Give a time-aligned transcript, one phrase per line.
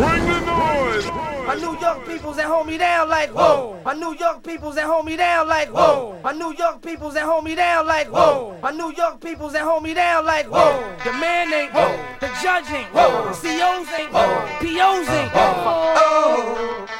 [0.00, 1.06] Bring the noise.
[1.46, 3.76] My New York peoples that hold me down like whoa.
[3.76, 3.80] Oh.
[3.84, 6.16] My New York peoples that hold me down like whoa.
[6.16, 6.20] Oh.
[6.24, 8.56] My New York peoples that hold me down like whoa.
[8.56, 8.58] Oh.
[8.62, 10.96] My New York peoples that hold me down like whoa.
[11.04, 11.98] The man ain't whoa.
[12.18, 13.28] The judge ain't whoa.
[13.28, 14.48] The COs ain't whoa.
[14.60, 15.94] POs ain't whoa.
[16.02, 16.99] Oh.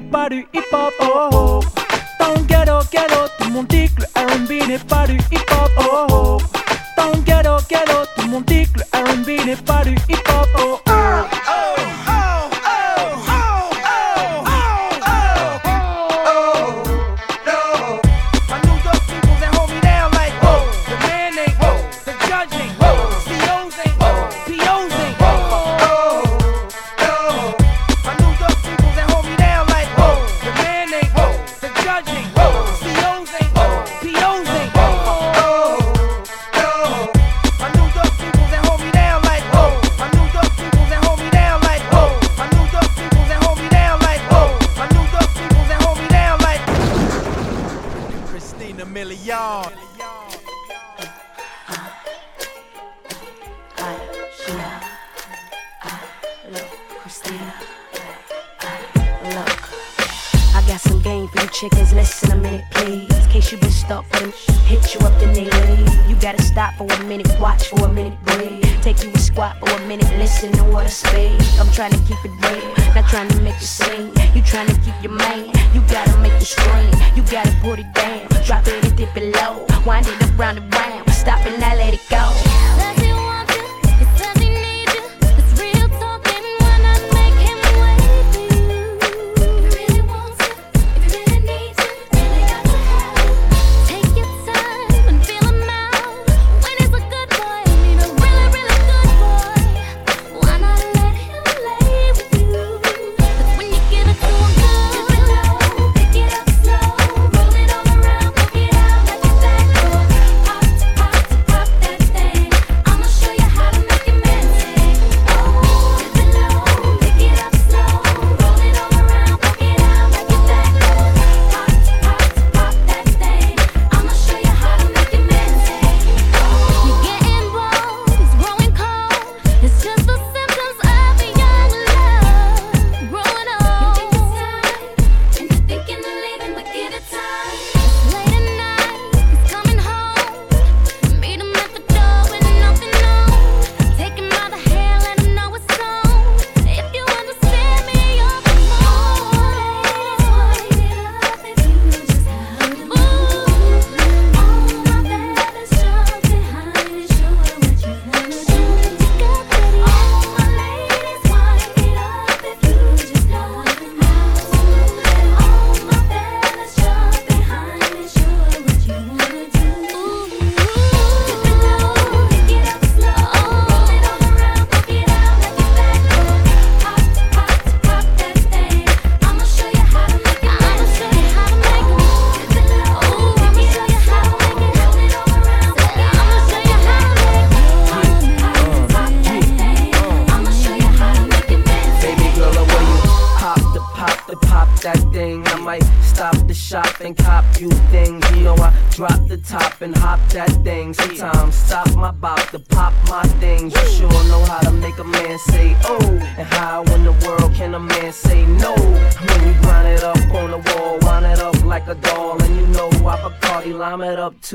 [0.00, 0.42] paru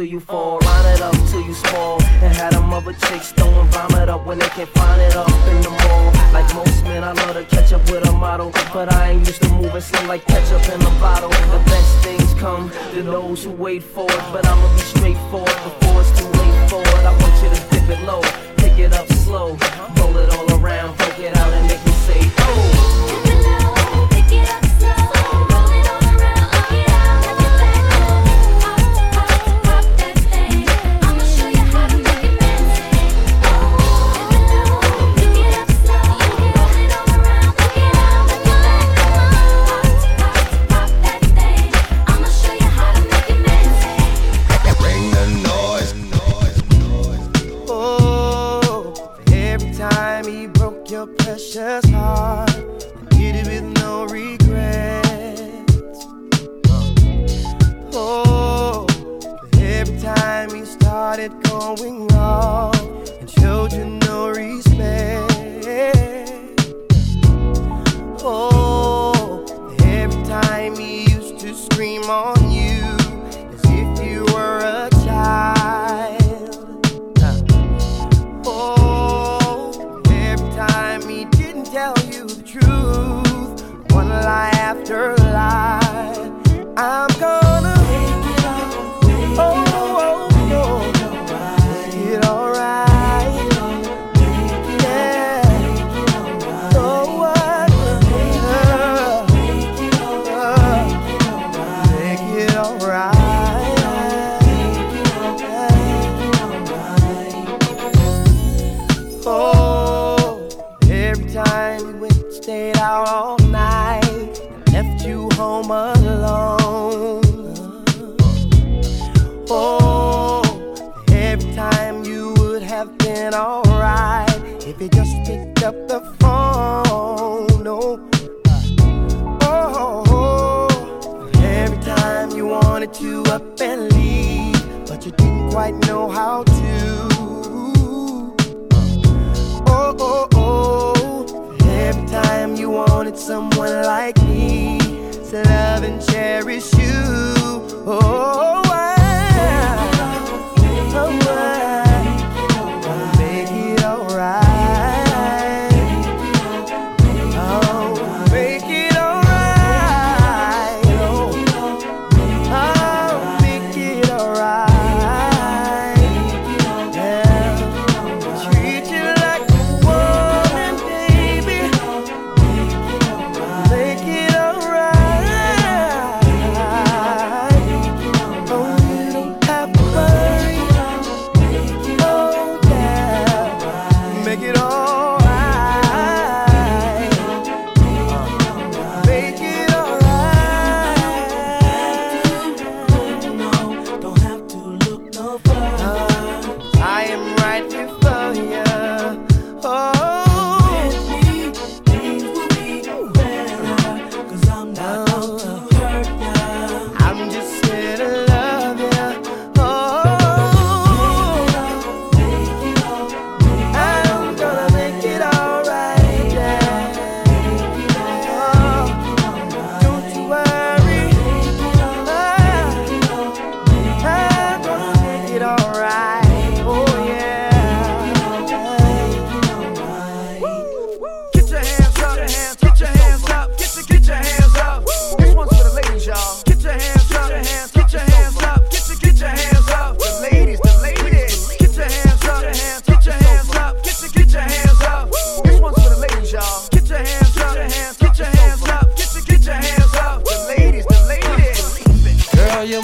[0.03, 0.42] you for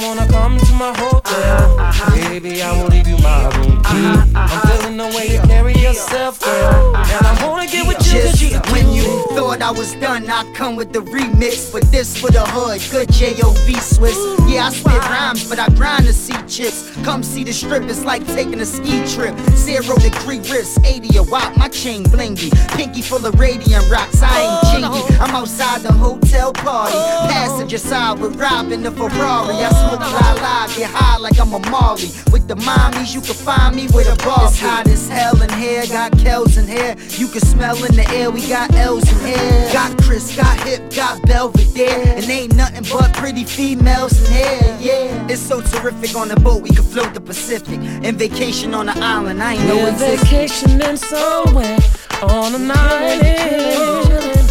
[0.09, 1.21] wanna come to my hotel?
[1.21, 2.29] Uh-huh, uh-huh.
[2.29, 6.95] Baby, I will leave you my room I'm feeling the way you carry yourself, girl.
[6.95, 9.03] And I wanna get with you you when you
[9.35, 11.71] thought I was done, I come with the remix.
[11.71, 13.73] But this for the hood, good J.O.V.
[13.79, 14.17] Swiss.
[14.47, 16.95] Yeah, I spit rhymes, but I grind to see chicks.
[17.03, 19.37] Come see the strip, it's like taking a ski trip.
[19.55, 22.49] Zero degree wrist, 80 a watt, my chain blingy.
[22.75, 25.19] Pinky full of radium rocks, I ain't oh, jingy.
[25.19, 26.93] I'm outside the hotel party.
[26.95, 27.27] Oh.
[27.29, 29.55] Passenger side with Robin the Ferrari.
[29.55, 32.09] I smoke la live, get high like I'm a Marley.
[32.31, 34.47] With the mommies, you can find me with a bar.
[34.47, 36.95] It's hot as hell in here, got Kells in here.
[37.17, 39.69] You can smell in the air, we got L's in here.
[39.73, 42.15] Got Chris, got Hip, got Belvedere.
[42.17, 45.27] And ain't nothing but pretty females in here, yeah.
[45.29, 47.79] It's so terrific on the boat, we can float the Pacific.
[47.79, 50.19] And vacation on the island, I ain't know We're existed.
[50.27, 51.77] vacationing somewhere
[52.21, 54.49] on an island.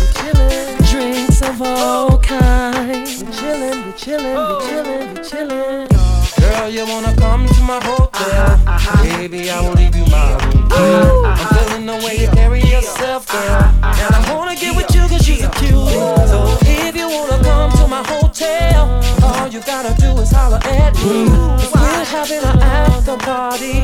[0.90, 3.22] Drinks of all kinds.
[3.22, 5.97] We're chillin', we're chillin', we're chillin', we're chillin'.
[6.58, 8.58] Girl, you wanna come to my hotel?
[9.04, 10.74] Baby, I will leave you my room key.
[10.74, 13.62] I'm feeling the way you carry yourself, girl.
[13.82, 15.70] And I wanna get with you cause you're cute.
[15.70, 20.96] So if you wanna come to my hotel, all you gotta do is holler at
[20.96, 21.77] me.
[22.08, 23.82] Having an after party.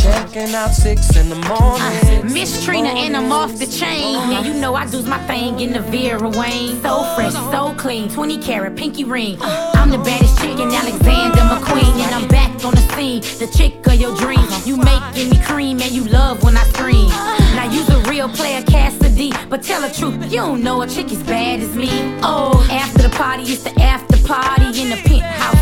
[0.00, 1.50] Checking out six in the morning.
[1.50, 4.14] Ah, Miss Trina and I'm off the chain.
[4.30, 6.80] Yeah, you know I do my thing in the Vera Wang.
[6.82, 9.38] So fresh, so clean, 20 carat pinky ring.
[9.40, 13.22] I'm the baddest chick in Alexander McQueen, and I'm back on the scene.
[13.40, 14.64] The chick of your dreams.
[14.64, 17.08] You making me cream and you love when I scream.
[17.56, 21.10] Now you's a real player, Cassidy, but tell the truth, you don't know a chick
[21.10, 21.88] as bad as me.
[22.22, 25.53] Oh, after the party, it's the after party in the penthouse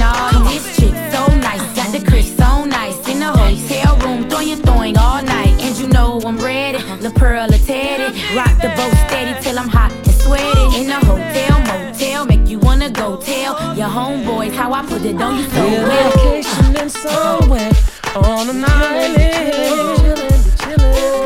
[0.00, 0.54] acting naughty.
[0.54, 4.96] This chick so nice, got the Chris so nice in the hotel room, throwing throwing
[4.98, 6.78] all night, and you know I'm ready.
[6.78, 6.96] Uh-huh.
[7.00, 10.80] La Pearl or Teddy, rock the boat steady till I'm hot and sweaty.
[10.80, 15.20] In the hotel motel, make you wanna go tell your homeboys how I put it
[15.20, 16.10] on you so We're well.
[16.12, 17.72] vacationing somewhere
[18.16, 19.16] on an island.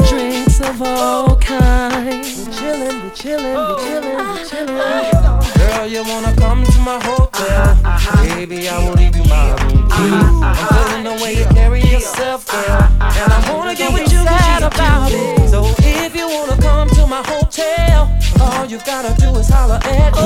[0.08, 2.48] Drinks of all kinds.
[2.48, 5.14] Chillin', chillin', chillin', we're chillin'.
[5.14, 5.58] Uh-huh.
[5.58, 7.30] Girl, you wanna come to my hotel?
[7.30, 7.83] Uh-huh.
[8.04, 10.12] Baby, I will leave you my room key.
[10.44, 12.82] I'm feeling the way you carry yourself, girl.
[13.00, 15.48] And I wanna get with you you're about it.
[15.48, 20.12] So if you wanna come to my hotel, all you gotta do is holler at
[20.14, 20.20] me.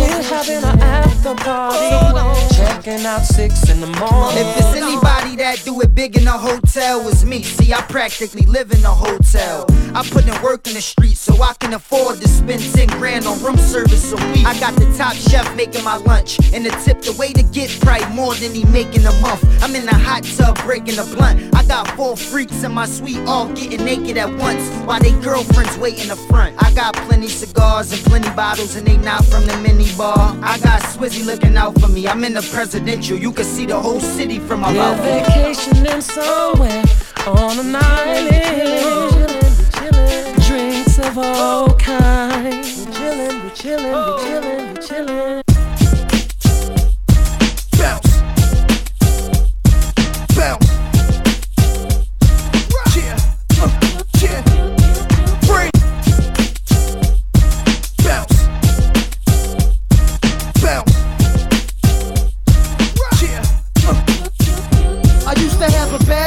[0.00, 2.33] we're having an after party.
[2.84, 4.36] Checking out six in the morning.
[4.36, 7.42] If it's anybody that do it big in a hotel, it's me.
[7.42, 9.64] See, I practically live in a hotel.
[9.94, 13.26] I put in work in the streets so I can afford to spend 10 grand
[13.26, 14.44] on room service a week.
[14.44, 17.70] I got the top chef making my lunch, and the tip, the way to get
[17.80, 19.42] probably more than he making a month.
[19.62, 21.54] I'm in the hot tub breaking a blunt.
[21.54, 25.78] I got four freaks in my suite all getting naked at once while they girlfriends
[25.78, 26.62] wait in the front.
[26.62, 30.36] I got plenty cigars and plenty bottles, and they not from the mini bar.
[30.42, 32.06] I got Swizzy looking out for me.
[32.06, 32.42] I'm in the
[32.74, 33.16] presidential.
[33.16, 35.22] You can see the whole city from my We're balcony.
[35.22, 36.82] vacationing somewhere
[37.24, 39.30] on an island.
[40.44, 42.84] Drinks of all kinds.
[42.84, 45.43] We're chillin', we're chillin', we're chillin', we're chillin'.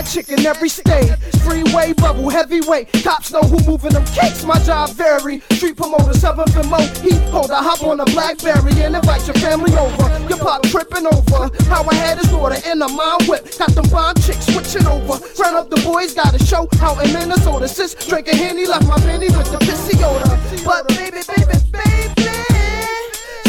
[0.08, 1.12] Chick in every state.
[1.44, 2.92] Freeway bubble, heavyweight.
[3.04, 4.44] Cops know who moving them cakes.
[4.44, 5.42] My job vary.
[5.52, 6.80] Street promoter, seventh and mo.
[7.04, 10.08] He hold a hop on a Blackberry and invite your family over.
[10.30, 11.50] Your pop tripping over.
[11.66, 13.58] How I had his daughter in a mind whip.
[13.58, 15.20] Got them bomb chicks switching over.
[15.40, 17.68] Run up the boys, got a show out in Minnesota.
[17.68, 20.38] Sis drinking Henny, left my penny with the pissy odor.
[20.64, 22.28] But baby, baby, baby.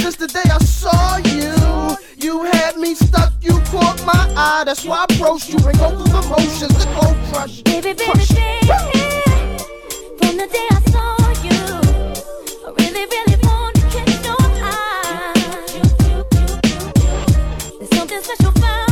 [0.03, 3.33] Since the day I saw you, you had me stuck,
[4.09, 4.63] my eye.
[4.65, 7.63] That's why I approached you and go through the motions, the cold crush.
[7.63, 8.29] Baby, baby, crush.
[8.29, 8.69] baby.
[10.19, 11.09] From the day I saw
[11.47, 11.61] you,
[12.67, 15.35] I really, really want to catch your eye.
[17.79, 18.88] There's something special about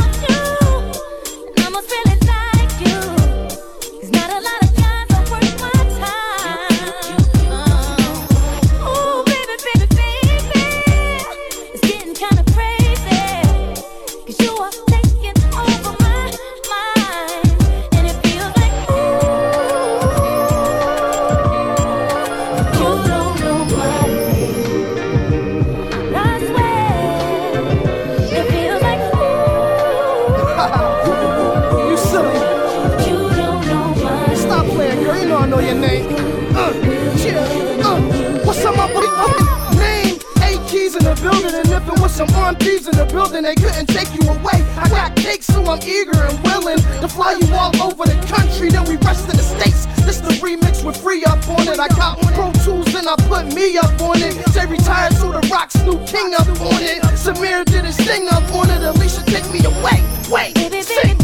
[40.67, 43.55] G's in the building, and if it was some armed thieves in the building, they
[43.55, 44.59] couldn't take you away.
[44.75, 48.67] I got cake, so I'm eager and willing to fly you all over the country.
[48.67, 49.87] Then we rest in the states.
[50.03, 51.79] This the remix with free up on it.
[51.79, 54.35] I got Pro Tools and I put me up on it.
[54.51, 56.99] Jay retired, so the Rock's new king up on it.
[57.15, 58.83] Samir did his thing up on it.
[58.83, 60.03] Alicia, take me away.
[60.27, 60.51] Wait,
[60.83, 61.15] sing.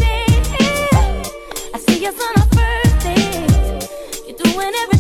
[1.76, 3.92] I see us on our first date.
[4.24, 4.93] You're doing everything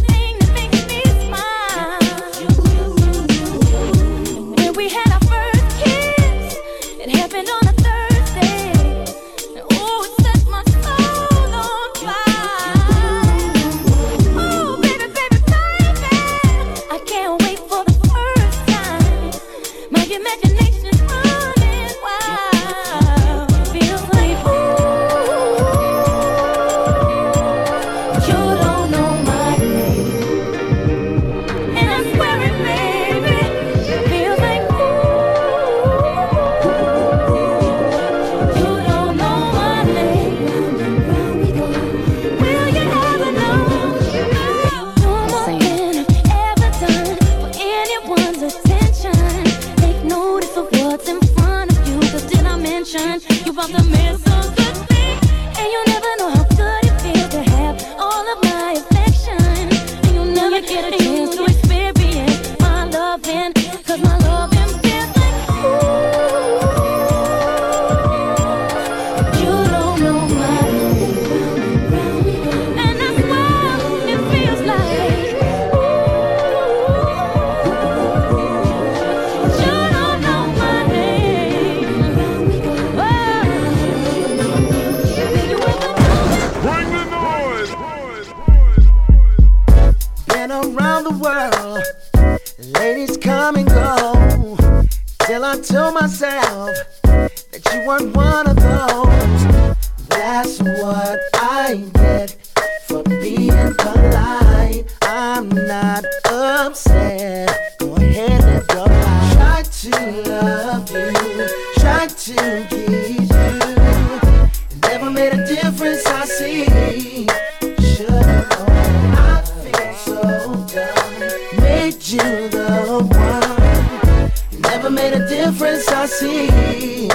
[121.83, 124.61] Made you the one.
[124.61, 125.85] Never made a difference.
[125.89, 127.09] I see.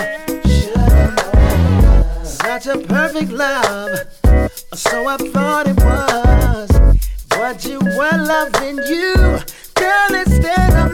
[2.23, 4.01] Such a perfect love,
[4.75, 6.69] so I thought it was.
[7.31, 9.15] But you were loving you,
[9.73, 10.88] girl, instead of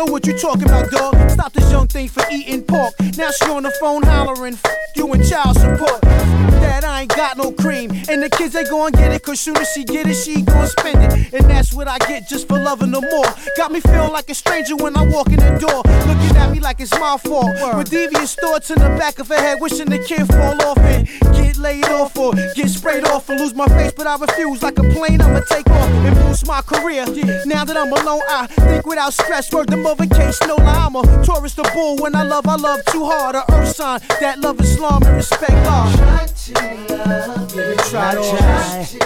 [0.00, 1.30] Know what you talking about, dog.
[1.30, 2.94] Stop this young thing for eating pork.
[3.18, 6.00] Now she on the phone hollering, F you and child support.
[6.00, 7.90] That I ain't got no cream.
[8.08, 10.66] And the kids, they gon' get it, cause soon as she get it, she gon'
[10.68, 11.34] spend it.
[11.34, 13.26] And that's what I get just for loving her more.
[13.58, 15.82] Got me feeling like a stranger when I walk in the door.
[16.08, 17.54] Looking at me like it's my fault.
[17.76, 21.06] With devious thoughts in the back of her head, wishing the kid fall off and
[21.34, 23.92] get laid off or get sprayed off or lose my face.
[23.94, 27.04] But I refuse, like a plane, I'ma take off and boost my career.
[27.44, 29.52] Now that I'm alone, I think without stress.
[29.52, 30.86] Word the mother case, no lie.
[30.86, 31.96] I'm a Taurus, a bull.
[31.96, 33.34] When I love, I love too hard.
[33.34, 35.98] A earth sign that love Islam and respect God.
[35.98, 37.74] Try to love you.
[37.90, 38.98] Try Try to.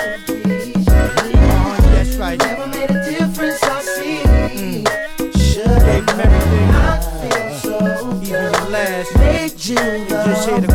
[1.92, 2.38] That's right.
[2.38, 3.62] Never made a difference.
[3.62, 4.84] I see.
[5.54, 6.68] Gave him everything.
[6.70, 7.76] I feel so
[8.22, 9.18] Even last.
[9.18, 10.73] Made you the Just here to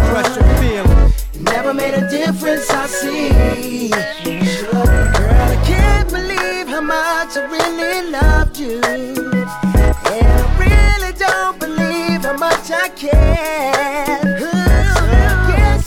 [13.00, 13.08] So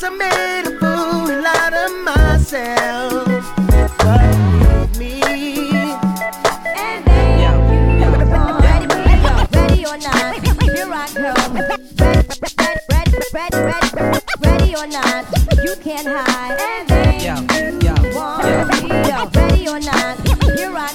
[0.02, 3.26] I made a fool out of myself.
[3.98, 5.20] But believe me,
[9.52, 11.06] Ready or not, here I.
[12.88, 15.26] Ready, ready, ready, ready, ready or not,
[15.62, 16.56] you can't hide.
[17.20, 18.40] You me.
[19.34, 20.16] Ready or not,
[20.56, 20.88] here I.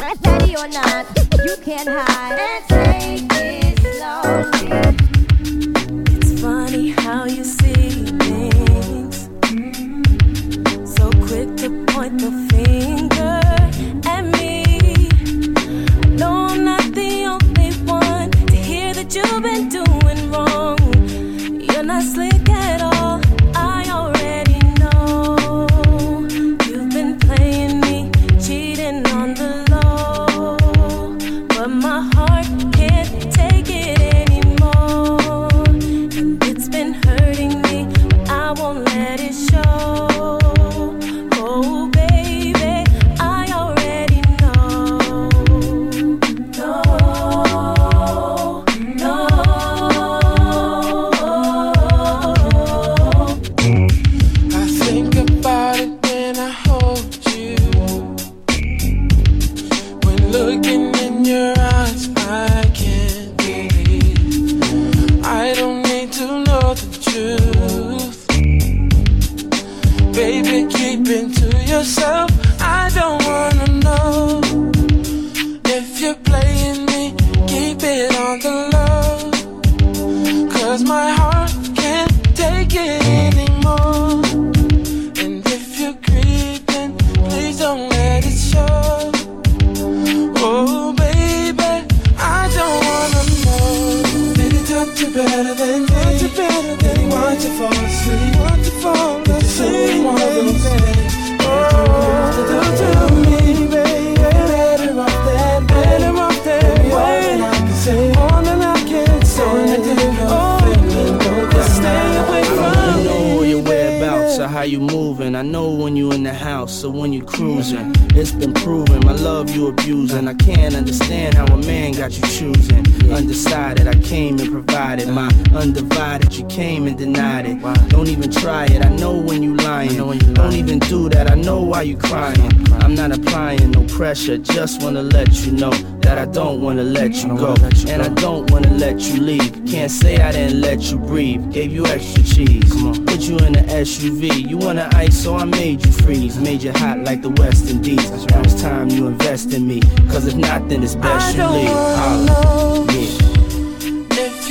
[0.00, 1.06] Ready or not,
[1.44, 2.61] you can't hide.
[7.32, 7.61] You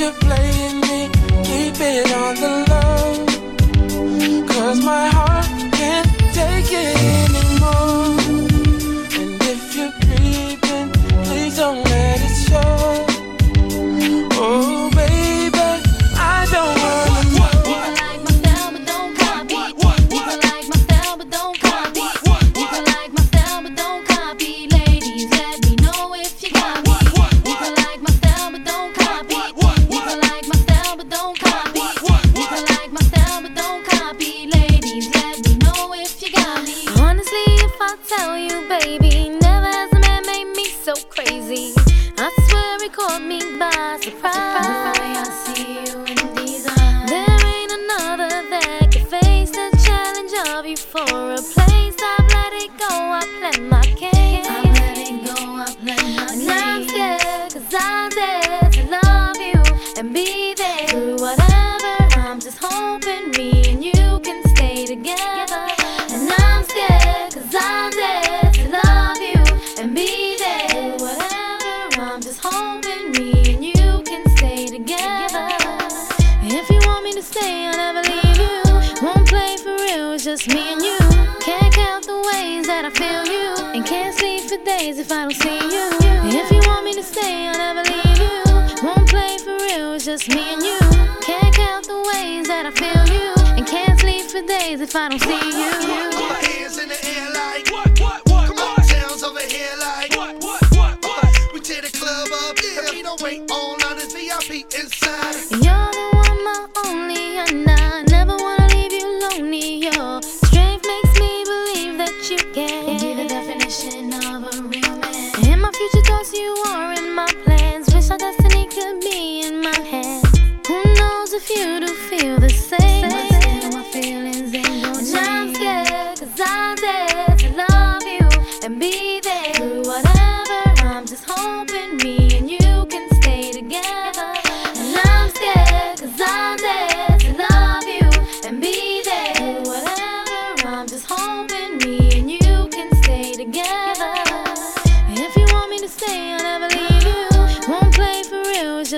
[0.02, 0.41] you play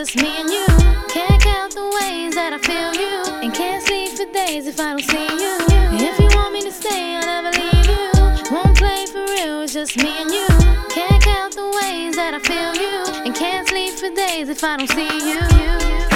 [0.05, 0.65] just me and you.
[1.07, 4.91] Can't count the ways that I feel you, and can't sleep for days if I
[4.91, 5.55] don't see you.
[6.09, 8.53] If you want me to stay, I'll never leave you.
[8.53, 10.47] Won't play for real, it's just me and you.
[10.89, 14.75] Can't count the ways that I feel you, and can't sleep for days if I
[14.75, 16.12] don't see you.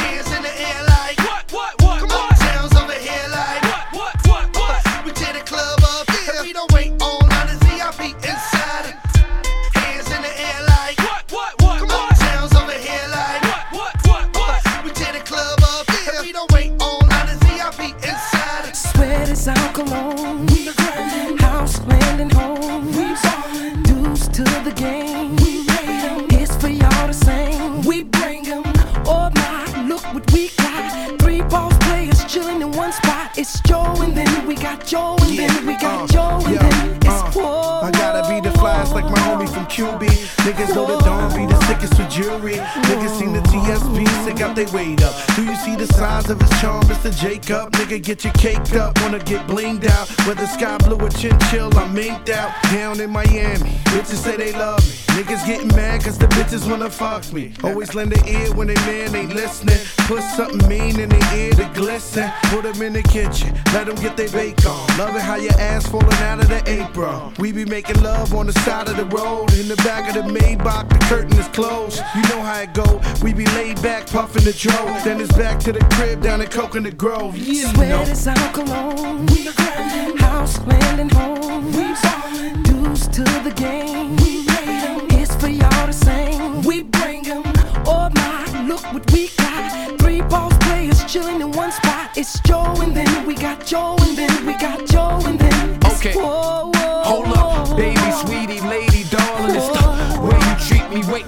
[44.58, 45.13] They weight up.
[45.36, 47.12] Do you see the signs of his charm, Mr.
[47.21, 47.71] Jacob?
[47.73, 50.08] Nigga, get your caked up, wanna get blinged out.
[50.25, 52.51] Whether sky blue or chinchill, I'm minked out.
[52.71, 55.08] Down in Miami, bitches say they love me.
[55.17, 57.51] Niggas getting mad cause the bitches wanna fuck me.
[57.63, 59.80] Always lend an ear when they man ain't listening.
[60.08, 62.32] Put something mean in their ear to glisten.
[62.53, 64.86] Put them in the kitchen, let them get their bake on.
[64.97, 67.34] Love it how your ass falling out of the apron.
[67.39, 69.51] We be making love on the side of the road.
[69.53, 71.99] In the back of the Maybach, the curtain is closed.
[72.15, 73.01] You know how it go.
[73.23, 74.77] We be laid back, puffing the dro.
[75.03, 77.38] Then it's back to the crib down in Coconut Grove.
[77.38, 77.74] You know.
[77.74, 79.26] Sweat is our cologne.
[79.28, 80.17] We grinding.
[80.17, 81.65] House, land, and home.
[81.74, 82.63] We ballin'.
[82.63, 84.15] Dues to the game.
[84.17, 85.08] We made 'em.
[85.20, 86.62] It's for y'all to sing.
[86.62, 87.43] We bring 'em.
[87.86, 90.00] Oh my, look what we got.
[90.00, 92.12] Three boss players chilling in one spot.
[92.15, 95.80] It's Joe and then we got Joe and then we got Joe and then.
[95.86, 96.13] it's Okay.
[96.13, 99.56] Whoa, whoa, Hold up, baby, sweetie, lady, darling.
[99.56, 99.88] It's the
[100.28, 101.02] way you treat me.
[101.12, 101.26] Wait,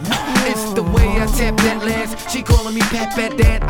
[0.51, 2.29] it's the way I tap that last.
[2.29, 3.63] She calling me Pat Pat Dad.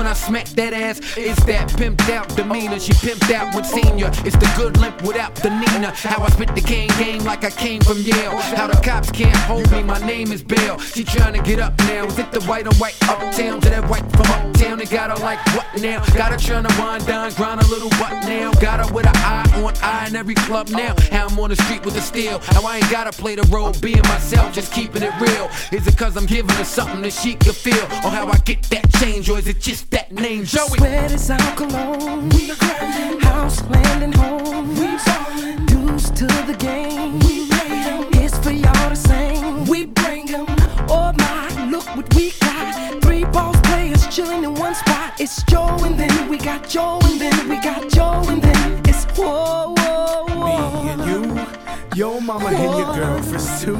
[0.00, 0.98] When I smack that ass.
[1.14, 2.80] It's that pimped out demeanor.
[2.80, 4.10] She pimped out with senior.
[4.24, 5.92] It's the good limp without the Nina.
[5.94, 8.34] How I spit the cane game like I came from Yale.
[8.56, 9.82] How the cops can't hold me.
[9.82, 10.78] My name is Bill.
[10.78, 12.06] She trying to get up now.
[12.06, 14.78] Is it the white on white uptown to that white from uptown?
[14.78, 16.02] They got her like what now?
[16.14, 18.52] Got her trying to wind down, grind a little what now?
[18.52, 20.94] Got her with an eye on eye in every club now.
[21.10, 22.38] How I'm on the street with the steel.
[22.38, 25.50] How I ain't gotta play the role, being myself, just keeping it real.
[25.72, 27.84] Is it cause I'm giving her something that she can feel?
[28.02, 29.28] Or how I get that change?
[29.28, 30.78] Or is it just that name, Joey?
[30.78, 32.28] Sweat is our cologne.
[32.30, 33.20] We grinding.
[33.20, 34.68] House, land, and home.
[34.76, 35.66] We ballin'.
[35.66, 37.18] Dues to the game.
[37.20, 38.04] We made 'em.
[38.22, 39.64] It's for y'all to sing.
[39.66, 40.46] We bring bring 'em.
[40.88, 43.02] Oh my, look what we got.
[43.02, 45.14] Three boss players chilling in one spot.
[45.18, 49.04] It's Joe and then we got Joe and then we got Joe and then it's
[49.18, 50.84] whoa, whoa, whoa.
[50.84, 51.46] Me and you,
[51.94, 53.76] your mama and your girl for two.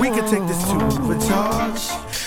[0.00, 0.76] We can take this to
[1.08, 1.84] Vitage,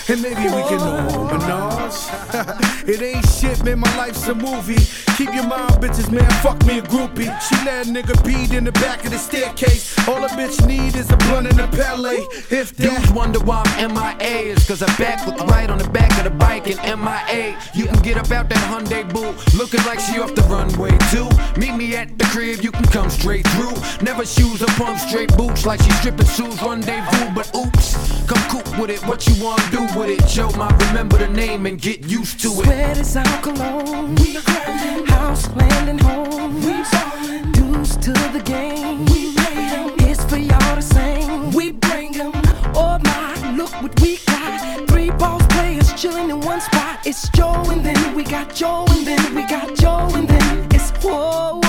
[0.08, 2.88] and maybe we can know Menage.
[2.88, 3.80] it ain't shit, man.
[3.80, 4.78] My life's a movie.
[5.16, 6.30] Keep your mind, bitches, man.
[6.42, 7.30] Fuck me a groupie.
[7.40, 9.96] She let a nigga beat in the back of the staircase.
[10.06, 12.20] All a bitch need is a blunt and a palette.
[12.52, 13.00] If that.
[13.00, 14.52] Dudes wonder why I'm MIA.
[14.52, 17.58] It's cause I back with right on the back of the bike and MIA.
[17.74, 21.28] You can get up out that Hyundai boot, looking like she off the runway too.
[21.58, 23.74] Meet me at the crib, you can come straight through.
[24.02, 27.34] Never shoes or pump straight boots like she stripping shoes rendezvous.
[27.34, 29.00] But oops, come coop with it.
[29.06, 30.26] What you wanna do with it?
[30.26, 32.64] Joe, my remember the name and get used to it.
[32.64, 34.14] Sweat is our cologne.
[34.16, 35.06] We grinding.
[35.06, 36.54] House, land, and home.
[36.56, 37.52] We ballin'.
[37.52, 39.06] Dues to the game.
[39.06, 39.90] We made 'em.
[40.08, 41.50] It's for y'all to sing.
[41.52, 42.32] We bring them.
[42.74, 44.88] Oh my, look what we got.
[44.88, 47.00] Three boss players chilling in one spot.
[47.04, 50.90] It's Joe and then we got Joe and then we got Joe and then it's
[51.02, 51.65] whoa.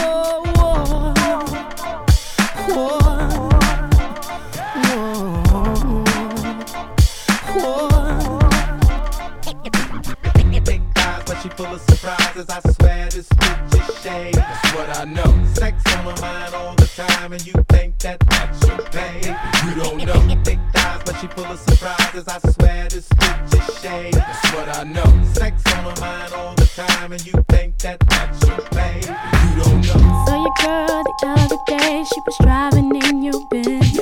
[12.37, 12.49] Surprises.
[12.49, 14.33] I swear this bitch is shade.
[14.33, 15.45] That's what I know.
[15.53, 19.19] Sex on my mind all the time, and you think that that's your pay.
[19.65, 20.43] You don't know.
[20.43, 22.27] Big thighs, but she full of surprises.
[22.27, 24.13] I swear this bitch is shade.
[24.13, 25.23] That's what I know.
[25.33, 28.99] Sex on my mind all the time, and you think that that's your pay.
[29.01, 30.25] You don't know.
[30.27, 33.97] Saw your girl the other day, she was driving in your Benz.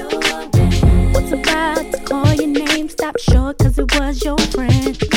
[1.13, 5.14] Was about to call your name, stop short cause it was your friend.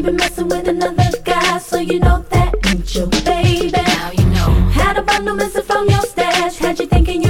[0.00, 3.70] She been messing with another guy, so you know that ain't your baby.
[3.70, 4.48] Now you know.
[4.72, 7.29] Had a bundle missing from your stash, had you thinking you're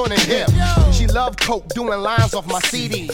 [0.00, 0.48] on hip.
[0.92, 3.10] She love coke, doing lines off my CD.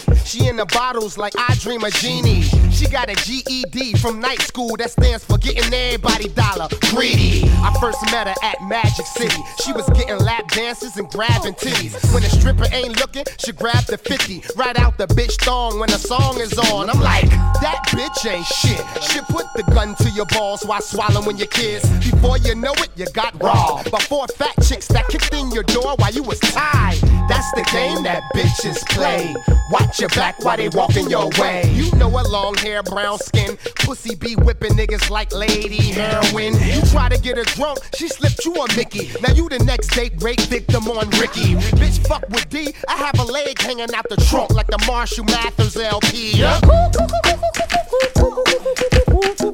[0.47, 2.43] In the bottles like I dream a genie.
[2.71, 7.43] She got a GED from night school that stands for getting everybody dollar greedy.
[7.65, 9.43] I first met her at Magic City.
[9.65, 11.99] She was getting lap dances and grabbing titties.
[12.15, 15.91] When a stripper ain't looking, she grabbed the 50 right out the bitch thong when
[15.91, 16.91] the song is on.
[16.91, 18.81] I'm like, that bitch ain't shit.
[19.03, 21.91] She put the gun to your balls while swallowing your kids.
[22.09, 25.97] Before you know it, you got by four fat chicks that kicked in your door
[25.99, 27.16] while you was tied.
[27.29, 29.35] That's the game that bitches play.
[29.71, 31.65] Watch your back while they walking your way.
[31.73, 36.55] You know a long hair, brown skin, pussy be whipping niggas like Lady Heroin.
[36.61, 39.11] You try to get her drunk, she slipped you a Mickey.
[39.23, 41.55] Now you the next date rape victim on Ricki.
[41.77, 42.73] Bitch, fuck with D.
[42.89, 46.33] I have a leg hanging out the trunk like the Marshall Mathers LP.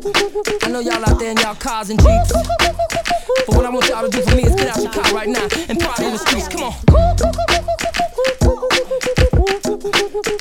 [0.04, 2.32] I know y'all out there in y'all cars and jeeps.
[3.46, 5.28] But what I want y'all to do for me is get out your car right
[5.28, 6.48] now and party in the streets.
[6.48, 6.74] Come on.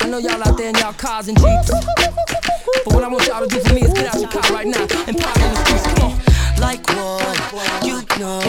[0.01, 1.69] I know y'all out there in y'all cars and jeeps.
[1.69, 4.65] But what I want y'all to do for me is get out your car right
[4.65, 5.85] now and party in the streets.
[5.93, 6.17] Come on.
[6.59, 7.85] Like what?
[7.85, 8.41] You know,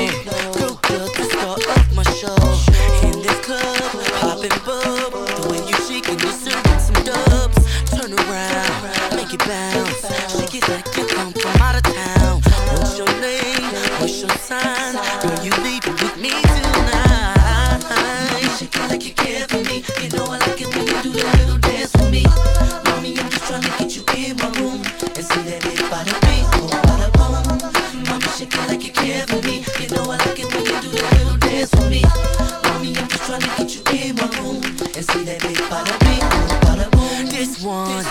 [0.56, 2.40] girl, girl, the star of my show.
[3.06, 3.76] In this club,
[4.16, 5.12] popping bub.
[5.12, 7.61] The way you shaking, you serving some dubs.
[8.02, 10.02] Turn around, make it bounce.
[10.34, 12.42] Shake it like you come from out of town.
[12.74, 13.62] What's your name?
[14.00, 14.94] What's your sign?
[15.22, 17.78] Girl, you leaving with me tonight.
[18.58, 19.84] Shake it like you care for me.
[20.02, 22.24] You know I like it when you do that little dance for me.
[22.86, 26.21] Mommy, I'm just trying to get you in my room and see that it bada
[37.72, 38.04] one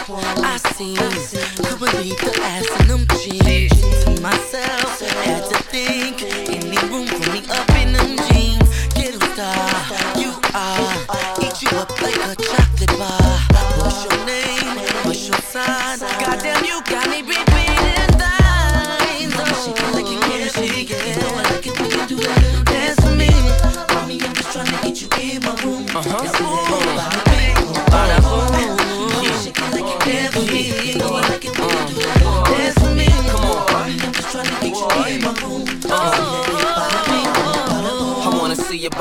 [0.43, 3.77] I seen, could believe the ass in them jeans.
[4.03, 8.65] To myself, had to think, any room for me up in them jeans.
[8.95, 9.69] Get a star,
[10.17, 10.97] you are,
[11.45, 13.37] eat you up like a chocolate bar.
[13.77, 14.77] What's your name?
[15.05, 15.99] What's your sign?
[15.99, 17.61] Goddamn, you got me repeating.
[19.53, 21.05] Oh, it like you care, shake it.
[21.07, 23.29] You know I like it when you do that little dance for me.
[23.93, 25.85] Mommy, I'm just trying to get you in my room.
[25.95, 26.60] Uh-huh.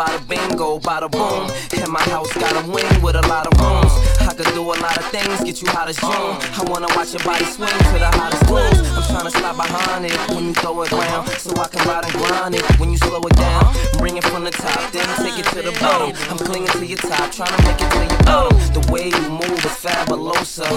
[0.00, 1.44] Bada bingo, bada boom.
[1.76, 3.92] And my house got a wing with a lot of rooms.
[4.24, 6.10] I could do a lot of things, get you hot as June.
[6.14, 8.78] I wanna watch your body swing to the hottest grooves.
[8.94, 12.14] I'm tryna slide behind it when you throw it round, so I can ride and
[12.14, 13.66] grind it when you slow it down.
[13.98, 16.14] Bring it from the top, then take it to the bottom.
[16.30, 18.54] I'm clinging to your top, tryna make it to your bottom.
[18.78, 20.70] The way you move is fabulosa.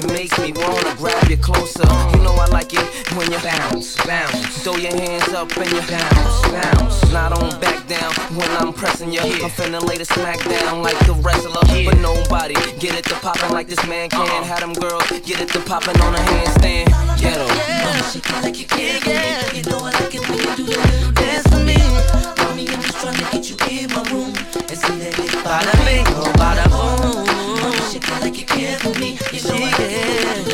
[0.00, 1.84] It makes me wanna grab you closer.
[2.16, 4.64] You know I like it when you bounce, bounce.
[4.64, 7.12] Throw your hands up and you bounce, bounce.
[7.12, 9.20] Not on back down when I'm pressing you.
[9.20, 13.52] I'm finna lay the smack down like the wrestler, but nobody get it to poppin'
[13.52, 14.26] like this man Uh-uh.
[14.26, 14.44] can.
[14.44, 16.86] Have them girls get it to poppin' on a handstand.
[17.18, 17.44] Ghetto.
[17.44, 18.10] Uh-huh.
[18.10, 19.58] Shake it like you care for me.
[19.58, 21.78] You know I like it when you do little dance for me.
[22.38, 24.32] Mommy, I'm just trying to get you in my room
[24.70, 27.26] and see that it bada bing, oh bada boom.
[27.58, 29.18] Mommy, shake it like you care for me.
[29.32, 30.53] You know I like it when you do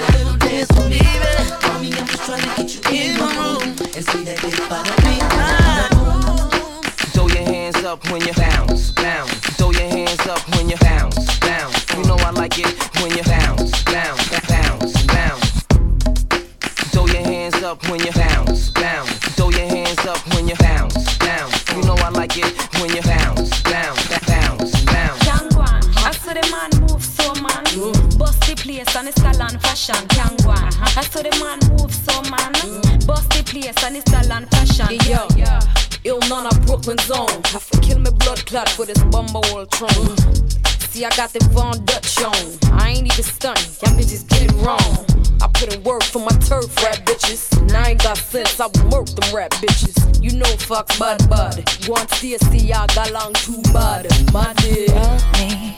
[48.60, 50.22] I would murk them rap bitches.
[50.22, 51.56] You know, fuck bud bud.
[51.88, 54.04] One CSC, I got long too bad.
[54.34, 54.92] My dear.
[55.40, 55.74] me,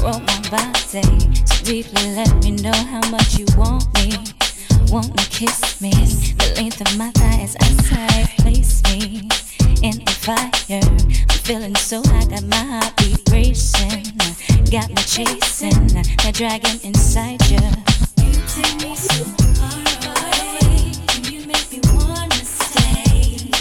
[0.00, 2.14] roll my body so deeply.
[2.14, 4.16] Let me know how much you want me.
[4.90, 5.90] Want to kiss me?
[5.90, 9.28] The length of my thighs, I say, place me
[9.82, 10.48] in the fire.
[10.72, 14.16] I'm feeling so high, got my heartbeat racing.
[14.70, 15.86] Got me chasing
[16.22, 17.60] that dragon inside you.
[18.24, 19.41] You take me so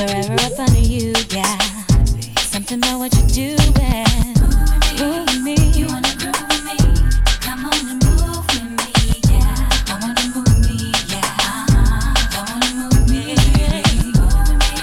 [0.01, 1.59] Forever up under you, yeah.
[2.39, 4.07] Something about what you're doing.
[4.97, 5.55] Move with me.
[5.77, 6.75] You wanna move with me?
[7.39, 8.89] Come on and move with me,
[9.29, 9.69] yeah.
[9.85, 10.77] I wanna move with me,
[11.07, 11.21] yeah.
[11.45, 12.17] Uh-huh.
[12.33, 13.23] I wanna move me.
[14.17, 14.81] Move with me.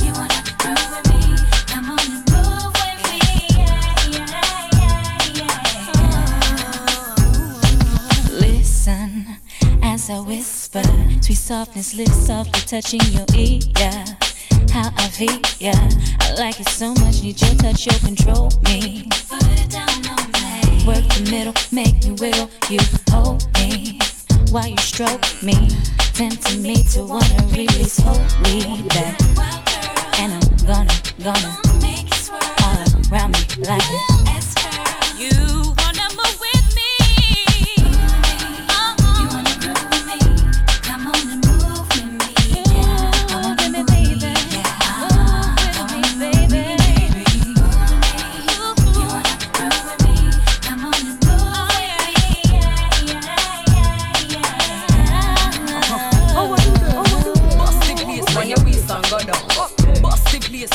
[0.00, 1.20] You wanna groove with me?
[1.66, 3.20] Come on and move with me,
[3.52, 3.84] yeah,
[4.16, 4.32] yeah,
[4.80, 5.60] yeah, yeah.
[7.04, 8.40] Oh.
[8.40, 9.10] Listen
[9.82, 10.88] as I whisper,
[11.20, 14.04] sweet softness, lips softly touching your ear.
[14.78, 15.90] How I feel, yeah.
[16.20, 19.08] I like it so much, need your touch, your control me.
[19.28, 20.86] Put it down on me.
[20.86, 22.78] Work the middle, make me wiggle, you
[23.10, 23.98] hold me.
[24.52, 25.70] While you stroke me,
[26.14, 29.18] tempting me to wanna release, hold me back.
[30.20, 32.30] And I'm gonna, gonna it
[32.62, 34.07] all around me like You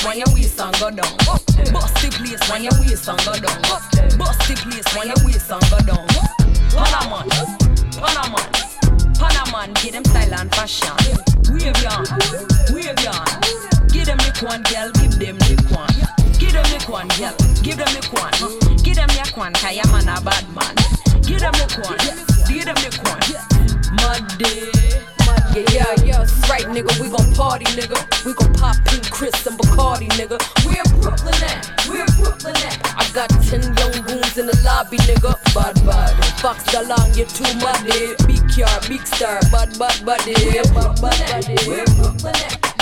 [0.06, 1.18] when your waist and go down.
[1.26, 3.62] Bust the place when your waist and go down.
[4.18, 6.08] Bust the place when your waist and go down.
[6.74, 7.30] Panaman,
[7.95, 8.47] Panaman,
[9.16, 10.93] Panaman, get them style and fashion.
[11.49, 12.04] Wave yon,
[12.74, 13.28] wave yon.
[13.93, 15.88] Give them the one, girl, give them the one.
[16.39, 18.34] Give them the one, girl, give them the one.
[18.84, 20.76] Give them the one, kaya man a bad man.
[21.22, 21.97] Give them the one,
[22.47, 23.24] give them the one.
[25.54, 27.00] Yeah, yeah, yeah, that's right, nigga.
[27.00, 28.00] We gon' party, nigga.
[28.26, 30.40] We gon' pop pink Cris and Bacardi, nigga.
[30.66, 31.86] Where Brooklyn at?
[31.88, 32.80] Where Brooklyn at?
[32.96, 35.36] I got ten young goons in the lobby, nigga.
[35.54, 36.14] Bad, bad.
[36.40, 38.16] Fox Dalong, you too muddy.
[38.28, 39.40] Big car, big star.
[39.52, 40.34] Bad, bad, buddy.
[40.34, 41.56] Bad, bad, buddy.
[41.68, 42.73] Where Brooklyn at?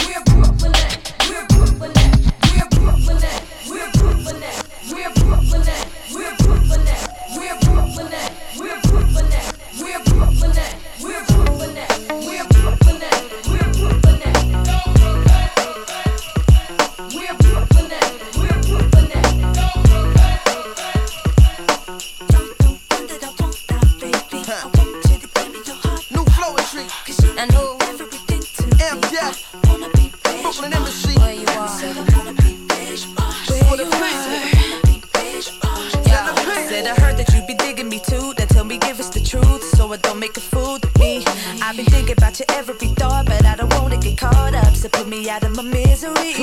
[45.32, 46.34] Out of my misery.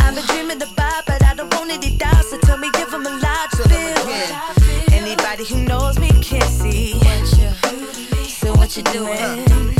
[0.00, 2.22] I've been dreaming about, but I don't want it down.
[2.22, 4.94] So tell me, give 'em a lot to feel.
[4.94, 6.94] Anybody who knows me can see.
[6.98, 9.71] What you, So what you doing?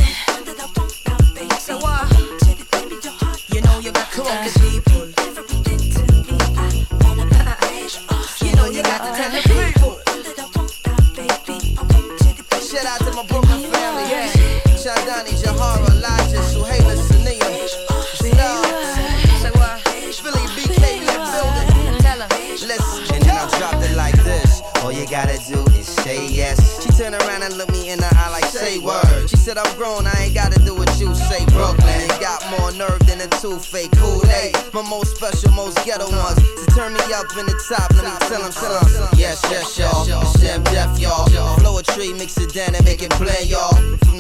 [33.43, 34.55] Two fake Kool-Aid.
[34.73, 36.39] My most special, most ghetto ones.
[36.63, 39.09] So turn me up in the top, let me tell them, them.
[39.19, 40.07] Yes, yes, y'all.
[40.23, 41.27] It's Jam Def, y'all.
[41.59, 43.72] Flow a tree, mix it down and make it play, y'all.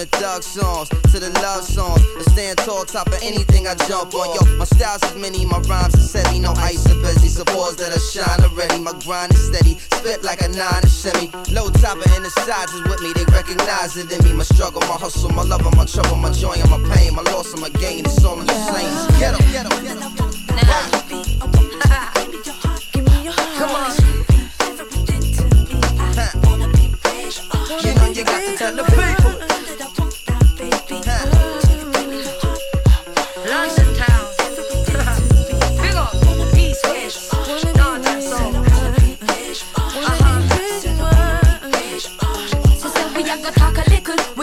[0.02, 2.02] The thug songs to the love songs.
[2.18, 4.34] I stand tall, top of anything I jump on.
[4.34, 6.40] Yo, my styles is many, my rhymes is heavy.
[6.40, 7.28] No ice or busy.
[7.28, 8.82] Supports that I shine already.
[8.82, 9.78] My grind is steady.
[9.78, 11.30] Spit like a nine and semi.
[11.54, 13.12] Low topper in the sides is with me.
[13.14, 14.32] They recognize it in me.
[14.34, 17.14] My struggle, my hustle, my love, and my trouble, my joy, and my pain.
[17.14, 18.02] My loss and my gain.
[18.02, 18.90] It's all in the same.
[19.22, 20.18] Get up, get up, get up.
[23.54, 23.94] Come on.
[27.86, 29.21] You know you got to tell the people.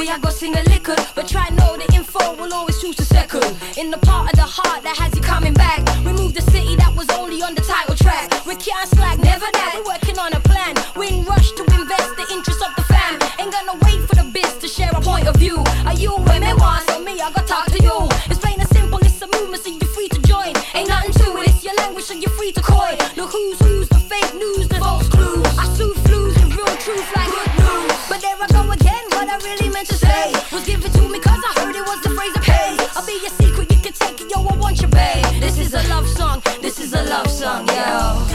[0.09, 3.45] A go sing a little, but try know the info will always choose to second.
[3.77, 6.75] In the part of the heart that has you coming back, we moved the city
[6.77, 8.25] that was only on the title track.
[8.45, 9.71] We can't slack, never that.
[9.77, 10.73] We're working on a plan.
[10.95, 13.19] We in rush to invest the interest of the fam.
[13.39, 15.57] Ain't gonna wait for the biz to share a point of view.
[15.85, 16.85] Are you with me once?
[16.85, 17.97] So me, I gotta talk to you.
[18.29, 20.53] It's plain and simple, it's a movement, so you're free to join.
[20.73, 22.97] Ain't nothing to it, it's your language, so you're free to coin.
[23.13, 23.78] The who's who's,
[37.09, 38.28] love song, yo.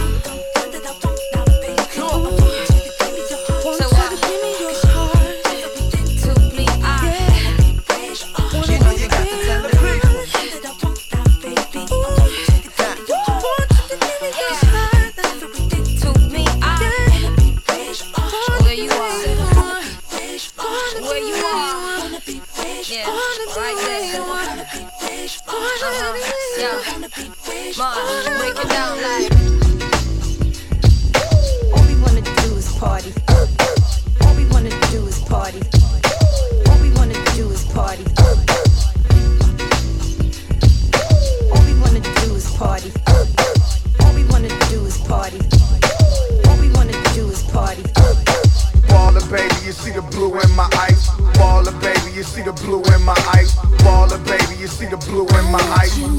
[52.35, 53.55] see the blue in my eyes.
[53.85, 56.14] Baller, baby, you see the blue in my eyes.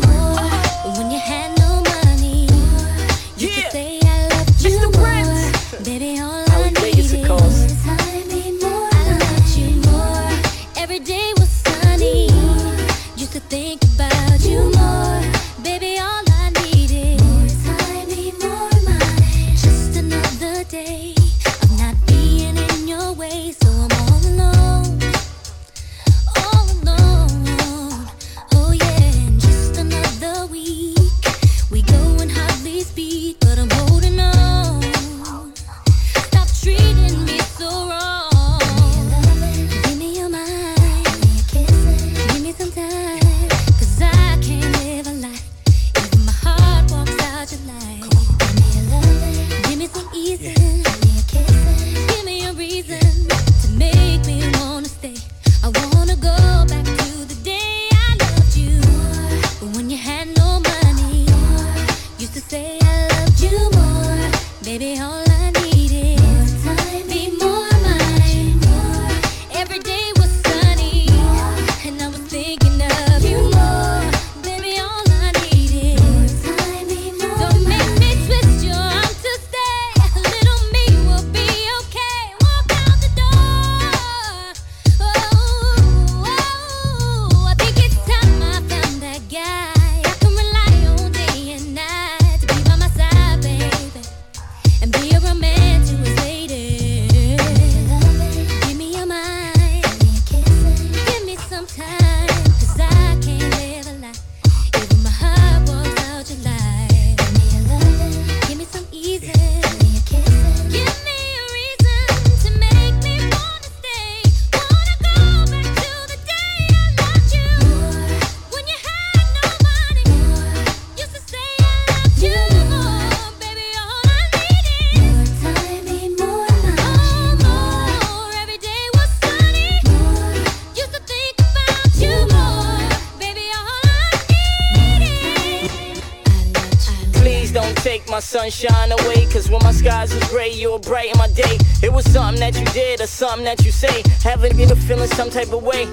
[145.15, 145.85] some type of way.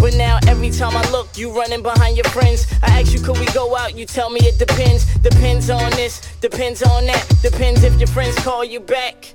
[0.00, 2.66] But now every time I look, you running behind your friends.
[2.82, 3.96] I ask you, could we go out?
[3.96, 5.04] You tell me it depends.
[5.18, 7.28] Depends on this, depends on that.
[7.42, 9.34] Depends if your friends call you back.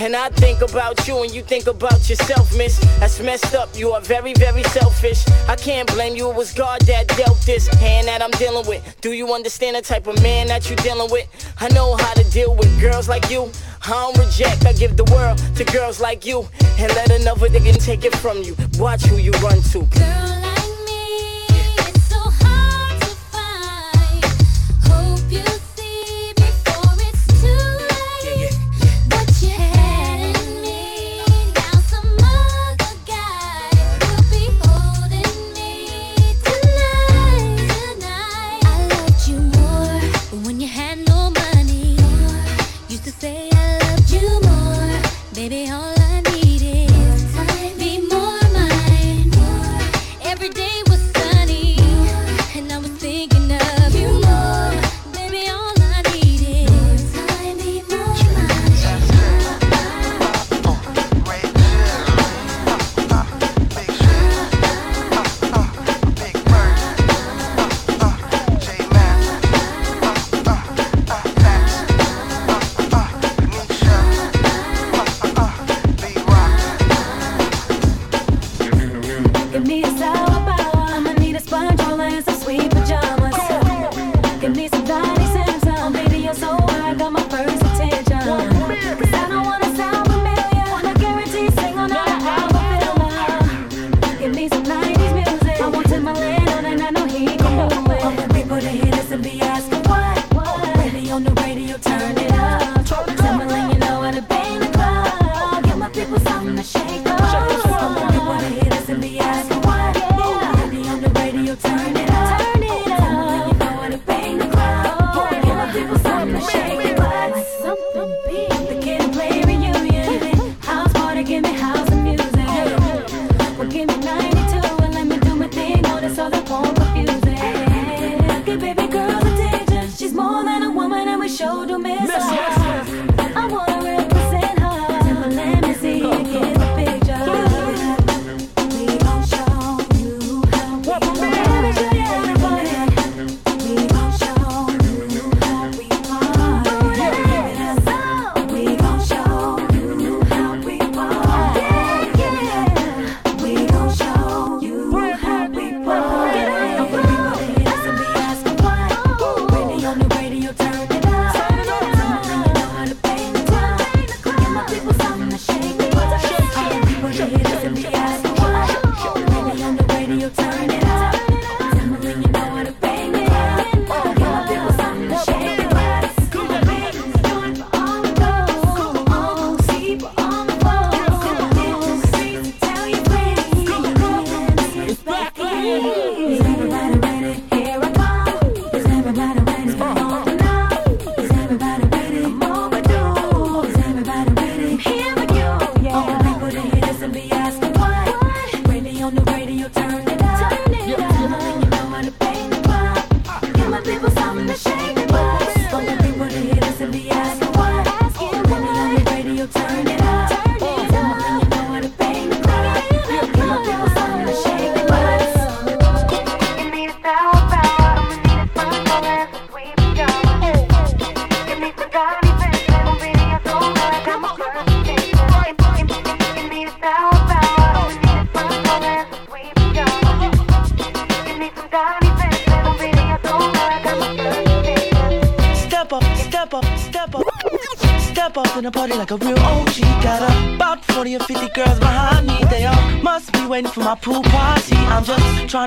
[0.00, 2.78] And I think about you and you think about yourself, miss.
[3.00, 3.68] That's messed up.
[3.76, 5.26] You are very, very selfish.
[5.48, 6.30] I can't blame you.
[6.30, 8.82] It was God that dealt this hand that I'm dealing with.
[9.00, 11.26] Do you understand the type of man that you're dealing with?
[11.58, 13.50] I know how to deal with girls like you.
[13.86, 16.46] I don't reject, I give the world to girls like you.
[16.78, 18.56] And let another nigga take it from you.
[18.78, 20.47] Watch who you run to.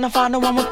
[0.02, 0.71] Trying to find the one with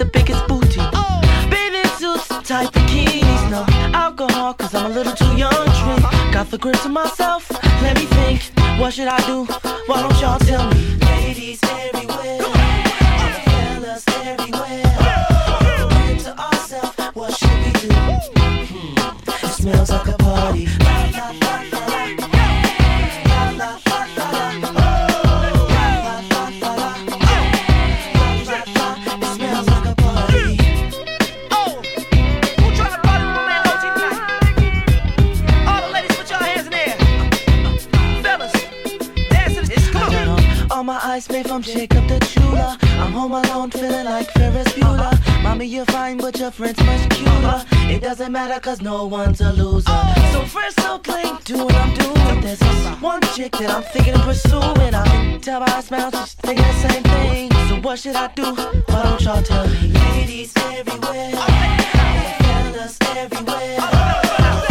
[44.52, 45.44] Ferris Bueller.
[45.44, 47.64] Mommy, you're fine, but your friend's much cuter.
[47.94, 49.90] It doesn't matter, cause no one's a loser.
[50.32, 52.42] So first, clean, do what I'm doing.
[52.42, 52.62] There's
[53.02, 54.94] one chick that I'm thinking of pursuing.
[54.94, 57.52] I can tell by her smile, she's thinking the same thing.
[57.70, 58.44] So what should I do?
[58.44, 59.94] Why don't y'all tell me?
[59.94, 61.32] Ladies everywhere.
[61.32, 64.69] Fellas everywhere.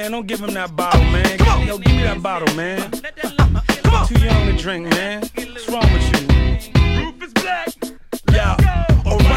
[0.00, 1.38] Man, don't give him that bottle, man.
[1.66, 2.90] Yo, give me that bottle, man.
[4.06, 5.22] Too young to drink, man.
[5.34, 7.04] What's wrong with you?
[7.04, 7.68] Roof is black.
[8.32, 8.79] Yeah.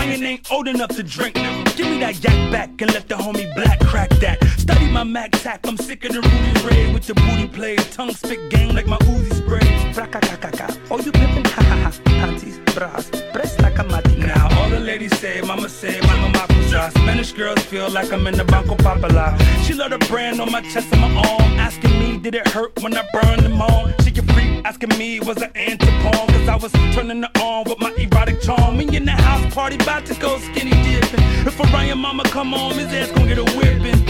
[0.04, 1.36] Orion ain't old enough to drink.
[1.76, 4.44] Give me that yak back and let the homie black crack that.
[4.58, 7.76] Study my Mac tack, I'm sick of the Rudy Ray with the booty play.
[7.76, 9.94] Tongue spit gang like my Uzi spray.
[9.94, 10.68] Fraka-ka-ka-ka.
[10.92, 11.48] Oh, you pimpin'?
[11.48, 11.92] Ha ha ha.
[12.06, 14.16] Panties, bras, press like a mati.
[14.18, 16.92] Now all the ladies say, mama say, mama makossa.
[16.92, 19.38] Spanish girls feel like I'm in the Banco Popular.
[19.64, 21.60] She love the brand on my chest and my arm.
[21.60, 23.94] Asking me, did it hurt when I burned them on?
[24.04, 26.28] She can freak, asking me, was it Antipon?
[26.28, 28.78] Cause I was turning her on with my erotic charm.
[28.78, 31.20] Me in the house party, about to go skinny dipping.
[31.48, 34.02] If Orion mama come on, his ass gon' get a whipping.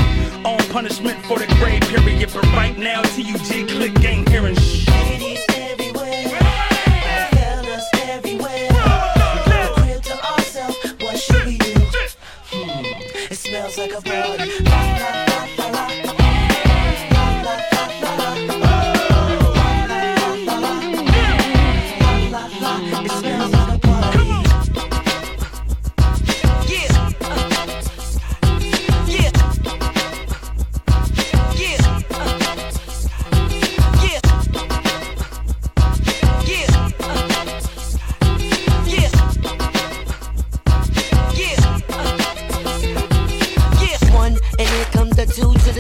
[0.45, 2.30] On punishment for the grade period.
[2.34, 4.88] But right now, TUG click ain't hearing shh.
[4.89, 6.28] Ladies everywhere.
[7.32, 8.70] Fellas everywhere.
[8.70, 10.78] Got the crib to ourselves.
[11.01, 11.74] What should we do?
[12.51, 15.32] Hmm, It smells like a party.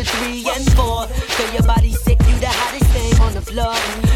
[0.03, 1.07] three and four.
[1.37, 3.73] Girl, your body sick, you the hottest thing on the floor.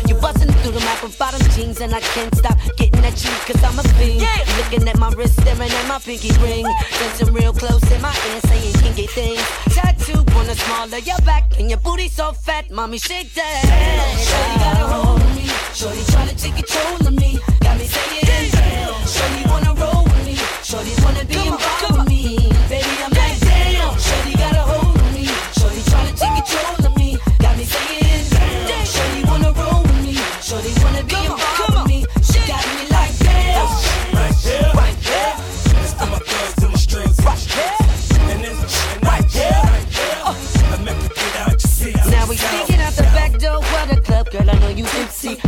[0.08, 3.32] You bustin' through the map of bottom jeans, and I can't stop getting at you,
[3.48, 4.22] cause I'm a fiend.
[4.22, 6.66] Lookin' Looking at my wrist, staring at my pinky ring.
[7.00, 9.44] Dancing real close in my ear, saying kinky things.
[9.74, 13.62] Tattoo on the small of your back, and your booty so fat, mommy, shake that.
[13.64, 15.48] Damn, shorty got a hold on me.
[15.74, 17.40] Shorty to take control of me.
[17.62, 20.36] Got me saying, damn, shorty wanna roll with me.
[20.64, 22.52] Shorty wanna be involved with me.
[22.70, 23.17] Baby, I'm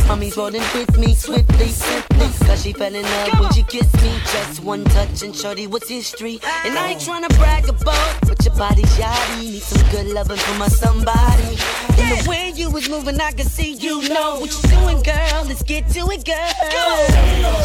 [0.09, 2.47] Mommy's rolling with me swiftly, simply.
[2.47, 4.11] Cause she fell in love when she kissed me.
[4.31, 6.39] Just one touch and shorty was history.
[6.65, 9.51] And I ain't tryna brag about, but your body shoddy.
[9.51, 11.59] Need some good loving from my somebody.
[11.99, 15.45] And the way you was moving, I can see you know what you're doing, girl.
[15.45, 16.53] Let's get to it, girl.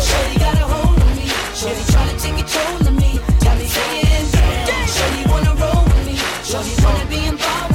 [0.05, 1.27] Shorty got a hold of me.
[1.57, 3.21] Shorty tryna take control of me.
[3.41, 4.27] Got me saying,
[4.93, 6.17] Shorty wanna roll with me.
[6.45, 7.74] Shorty wanna be involved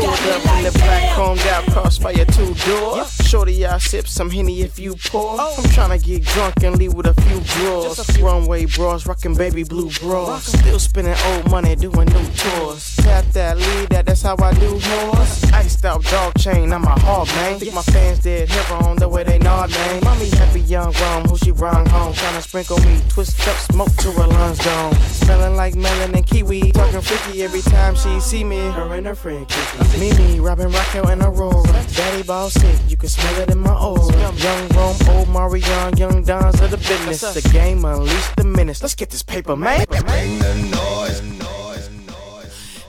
[0.00, 3.04] pulled up in the black chromed out crossfire two door.
[3.28, 5.38] Shorty, I sip some henny if you pour.
[5.38, 8.18] I'm tryna get drunk and leave with a few drawers.
[8.18, 10.46] Runway bras, rockin' baby blue bras.
[10.46, 12.96] Still spending old money doing new tours.
[12.96, 15.44] Tap that lead, that that's how I do horse.
[15.52, 17.58] Iced out dog chain, I'm a hog man.
[17.58, 20.04] Think my fans dead heaven on the way they nod man.
[20.04, 22.14] Mommy happy young grown, who she run home.
[22.14, 24.94] Tryna sprinkle me, twist up smoke to her lungs gone.
[24.94, 26.72] Smelling like melon and kiwi.
[26.72, 28.56] Talking freaky every time she see me.
[28.56, 29.98] Her and her friend Kiki.
[30.00, 31.84] Mimi, Robin, Raquel, and Aurora.
[31.92, 34.32] Daddy ball sick, you can smell it in my aura.
[34.36, 37.20] Young Rome, old Marion, young Dons of the business.
[37.20, 38.82] The game unleashed the menace.
[38.82, 39.84] Let's get this paper, man.
[39.88, 41.22] Bring the noise.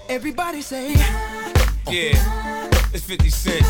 [0.10, 0.94] Everybody say,
[1.88, 2.59] Yeah,
[2.94, 3.66] it's 50 Cent.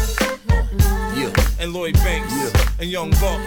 [1.16, 1.34] Yeah.
[1.60, 2.34] And Lloyd Banks.
[2.80, 3.42] And Young Buck.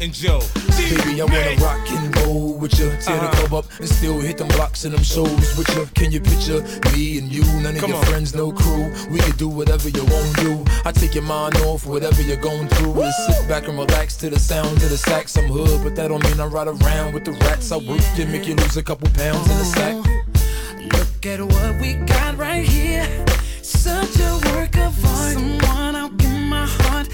[0.00, 0.40] And Joe.
[0.76, 2.88] Baby, I wanna rock and roll with you.
[3.00, 3.46] Tear the uh-huh.
[3.46, 5.86] club up and still hit them blocks and them shows with you.
[5.94, 6.62] Can you picture
[6.92, 7.44] me and you?
[7.60, 8.04] None of Come your on.
[8.06, 8.90] friends, no crew.
[9.10, 10.64] We can do whatever you want to do.
[10.84, 13.02] I take your mind off whatever you're going through.
[13.02, 15.36] And sit back and relax to the sound of the sax.
[15.36, 17.72] I'm hood, but that don't mean I ride around with the rats.
[17.72, 19.96] I work you, make you lose a couple pounds in the sack.
[20.92, 23.27] Look at what we got right here.
[23.88, 25.32] Such a work of art.
[25.32, 27.08] Someone I'll give my heart.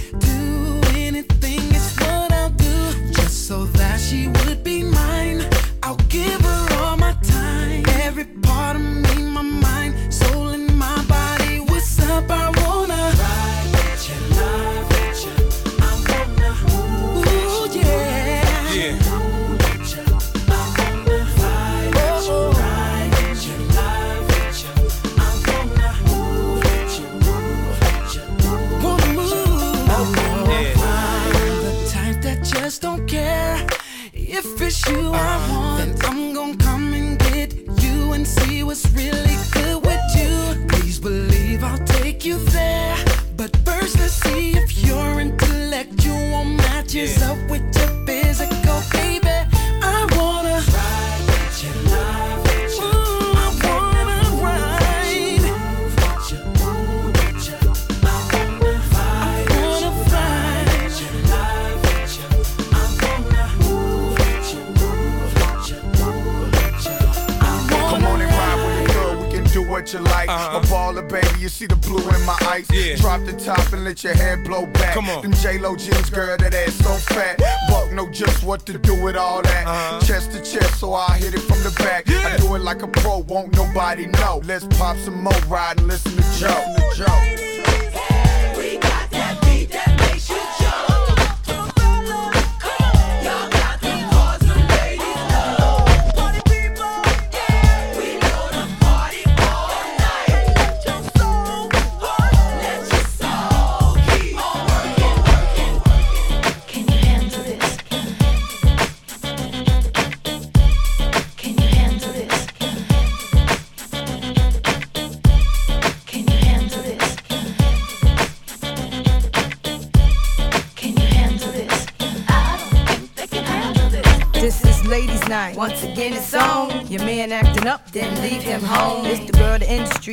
[73.94, 74.92] Let your hair blow back.
[74.92, 75.22] Come on.
[75.22, 77.38] Them J-Lo jeans, girl, that ass so fat.
[77.68, 79.66] Buck know just what to do with all that.
[79.68, 80.00] Uh-huh.
[80.00, 82.10] Chest to chest, so I hit it from the back.
[82.10, 84.42] I do it like a pro, won't nobody know.
[84.46, 86.74] Let's pop some more ride and listen to Joe.
[86.76, 87.53] Listen to Joe.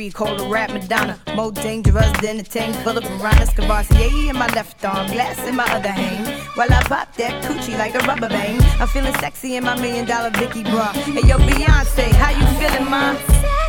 [0.02, 1.18] tree, cola rap Madonna.
[1.34, 3.50] More dangerous than a tank full of piranhas.
[3.54, 6.26] Courvoisier in my left arm, glass in my other hand.
[6.54, 8.62] While I pop that coochie like a rubber band.
[8.80, 10.92] I'm feeling sexy in my million dollar Vicky bra.
[10.92, 13.61] Hey yo, Beyonce, how you feeling, mom?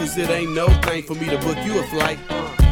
[0.00, 2.18] cause it ain't no thing for me to book you a flight.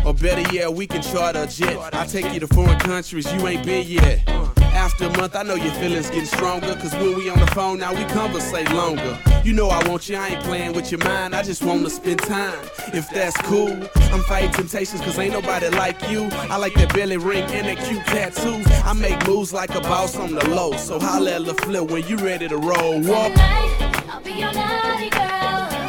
[0.06, 1.76] Or better yet, we can charter a jet.
[1.94, 4.26] I take you to foreign countries you ain't been yet.
[4.72, 6.74] After a month, I know your feelings getting stronger.
[6.76, 9.18] Cause when we on the phone now, we conversate longer.
[9.44, 11.34] You know I want you, I ain't playing with your mind.
[11.34, 12.58] I just wanna spend time,
[12.94, 13.76] if that's cool.
[14.10, 16.30] I'm fighting temptations cause ain't nobody like you.
[16.32, 18.62] I like that belly ring and that cute tattoo.
[18.88, 20.72] I make moves like a boss on the low.
[20.78, 23.02] So holla at flip when you ready to roll.
[23.02, 23.28] Whoa.
[23.28, 25.87] Tonight, I'll be your naughty girl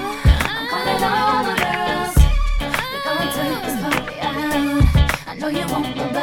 [1.01, 2.15] all the girls.
[2.59, 4.83] We're going to turn this party out.
[5.27, 6.18] I know you want the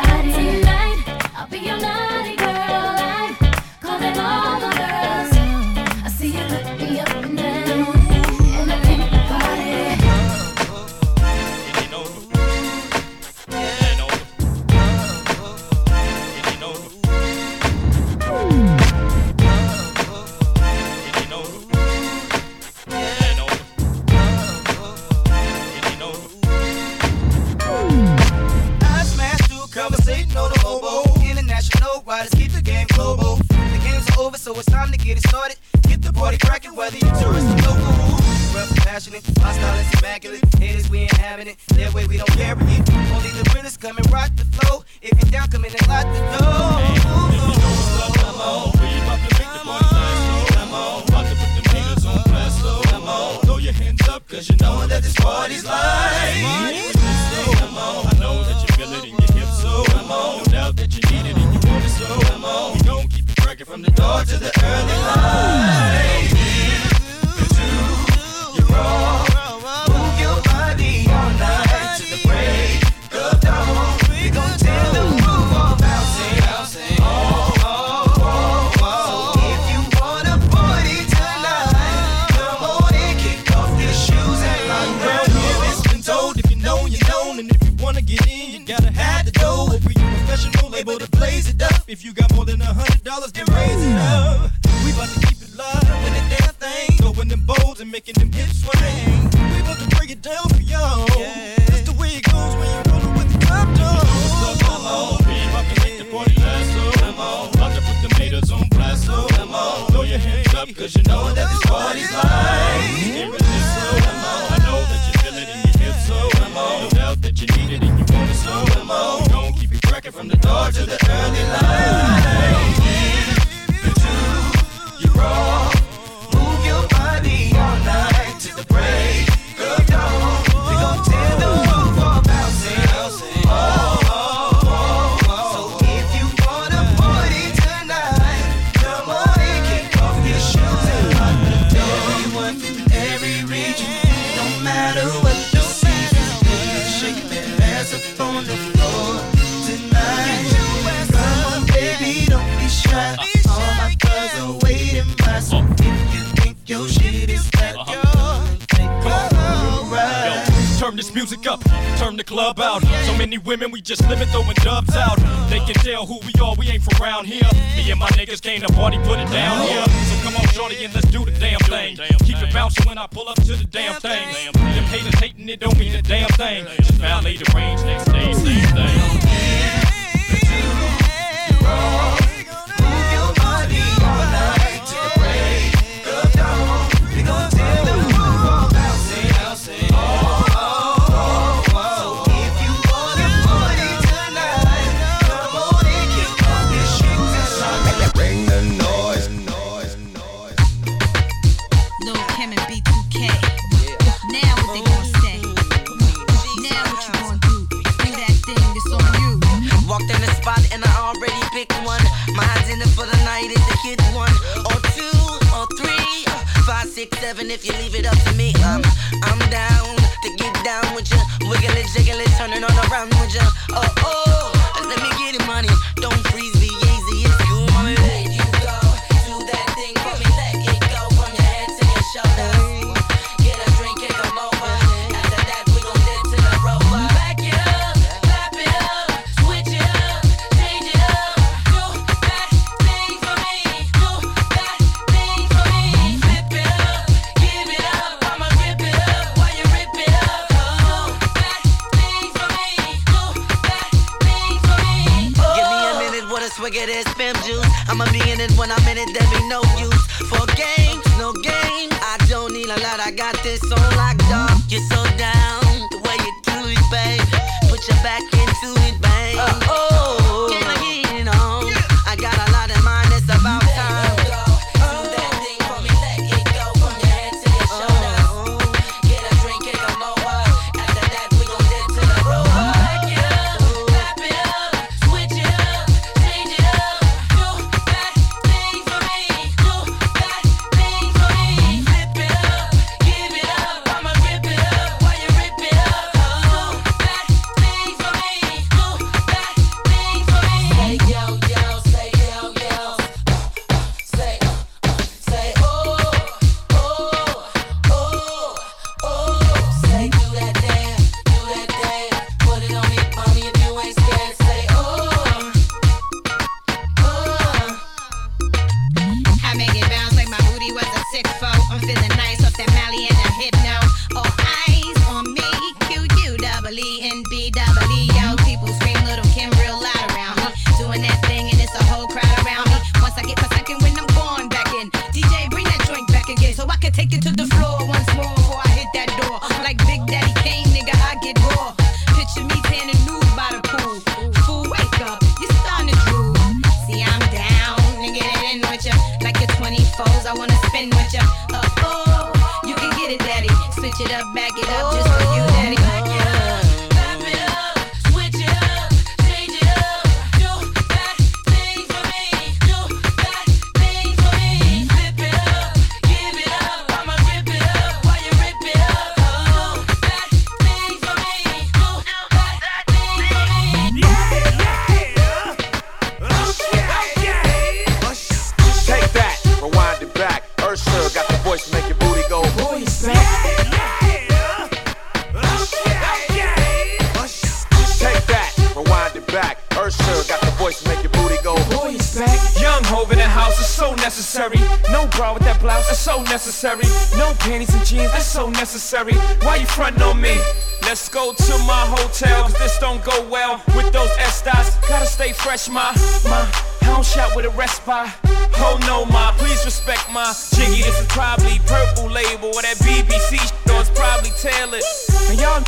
[163.56, 165.16] women, we just living throwing dubs out.
[165.48, 167.48] They can tell who we are, we ain't from around here.
[167.74, 169.75] Me and my niggas came to party, put it down here.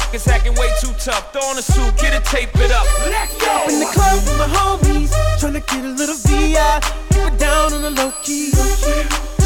[0.09, 1.33] pockets acting way too tough.
[1.33, 2.87] Throw on a suit, get it, tape it up.
[3.07, 3.53] Let's go.
[3.53, 6.81] Up in the club with my homies, trying to get a little VI.
[7.11, 8.53] Keep it down on the low key.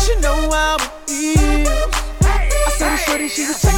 [0.06, 1.68] You know how it feels.
[2.22, 3.71] I saw the shorty, she's a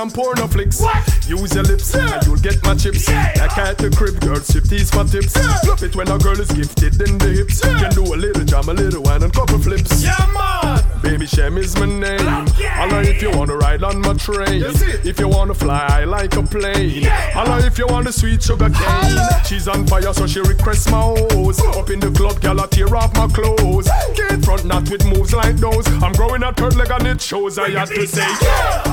[0.00, 1.40] up in baby shampoo no.
[1.40, 3.08] Use your lips and you'll get my chips.
[3.08, 5.36] Like at the crib, girls sip these for tips.
[5.66, 7.62] Love it when a girl is gifted in the hips.
[7.64, 10.02] You can do a little jam, a little wine and couple flips.
[10.02, 10.84] Yeah man.
[11.02, 12.20] Baby Shem is my name.
[12.20, 14.62] Holla if you wanna ride on my train.
[15.04, 17.04] If you wanna fly like a plane.
[17.32, 19.18] Holla if you want a sweet sugar cane.
[19.44, 21.60] She's on fire, so she requests my hose.
[21.60, 23.88] Up in the club, girl, I tear off my clothes.
[24.14, 25.86] Get front, not with moves like those.
[26.02, 27.58] I'm growing a third leg and it shows.
[27.58, 28.89] I had to say, Watch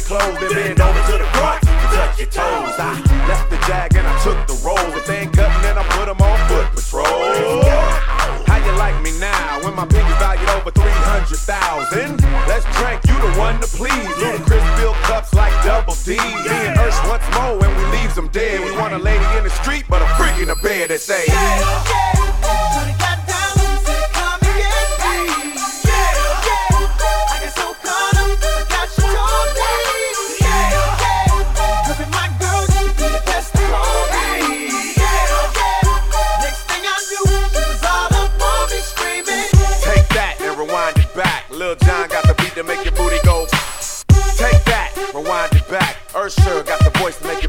[0.00, 0.38] their clothes.
[0.40, 2.76] Then bend over to the front and touch your toes.
[2.78, 2.96] I
[3.28, 4.78] left the jag and I took the roll.
[4.96, 7.04] If they ain't cutting, then I put them on foot patrol.
[8.46, 12.20] How you like me now when my pinky valued over 300,000?
[12.48, 14.10] Let's drink, you the one to please.
[14.20, 16.16] Ludacris fill cups like double D.
[16.16, 18.60] Me and Ursh once more when we leaves them dead.
[18.60, 21.24] We want a lady in the street, but a freak in the bed that say,
[21.26, 22.39] Take
[47.00, 47.39] voice to make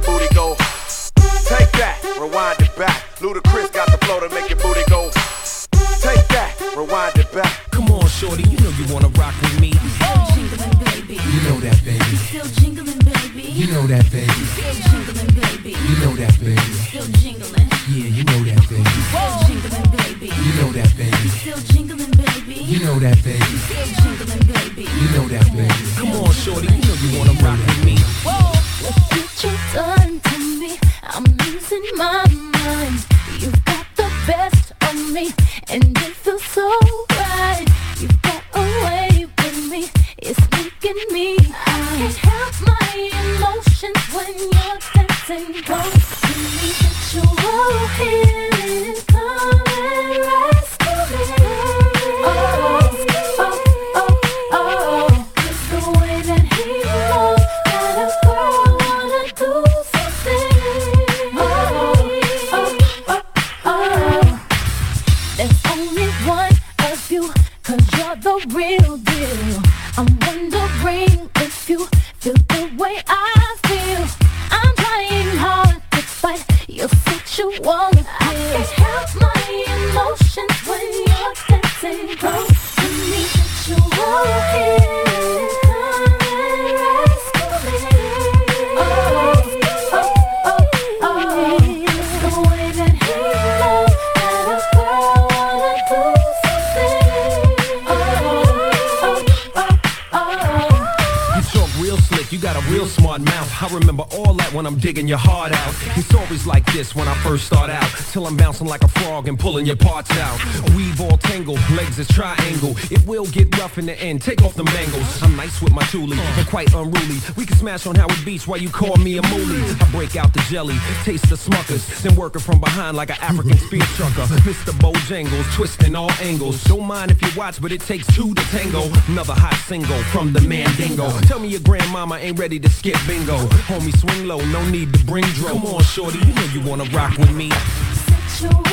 [102.32, 103.62] You got a real smart mouth.
[103.62, 105.76] I remember all that when I'm digging your heart out.
[105.98, 107.84] It's always like this when I first start out.
[108.14, 110.40] Till I'm bouncing like a frog and pulling your parts out.
[110.74, 112.74] Weave all tangled, legs is triangle.
[112.90, 114.22] It will get rough in the end.
[114.22, 115.22] Take off the mangles.
[115.22, 117.20] I'm nice with my toolie and quite unruly.
[117.36, 119.82] We can smash on Howard Beach while you call me a moolie.
[119.82, 123.18] I break out the jelly, taste the smuckers, then work it from behind like an
[123.20, 124.24] African spear trucker.
[124.48, 124.72] Mr.
[124.80, 126.64] Bojangles, twisting all angles.
[126.64, 128.84] Don't mind if you watch, but it takes two to tango.
[129.10, 131.10] Another hot single from the Mandingo.
[131.28, 133.38] Tell me your grandmama ain't ready to skip bingo.
[133.68, 135.54] Homie, swing low, no need to bring dro.
[135.54, 137.50] Come on, shorty, you know you wanna rock with me.
[137.50, 138.64] Sexual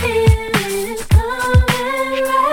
[0.00, 2.47] healing, come and rescue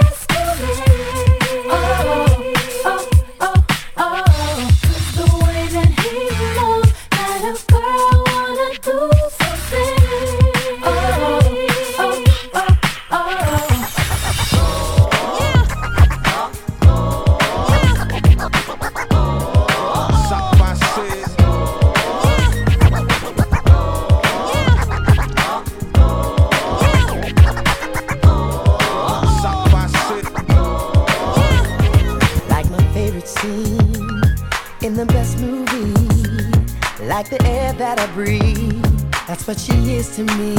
[38.00, 38.84] I breathe.
[39.28, 40.56] That's what she is to me.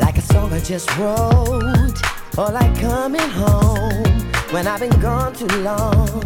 [0.00, 1.98] Like a song I just wrote.
[2.36, 4.04] Or like coming home
[4.50, 6.20] when I've been gone too long.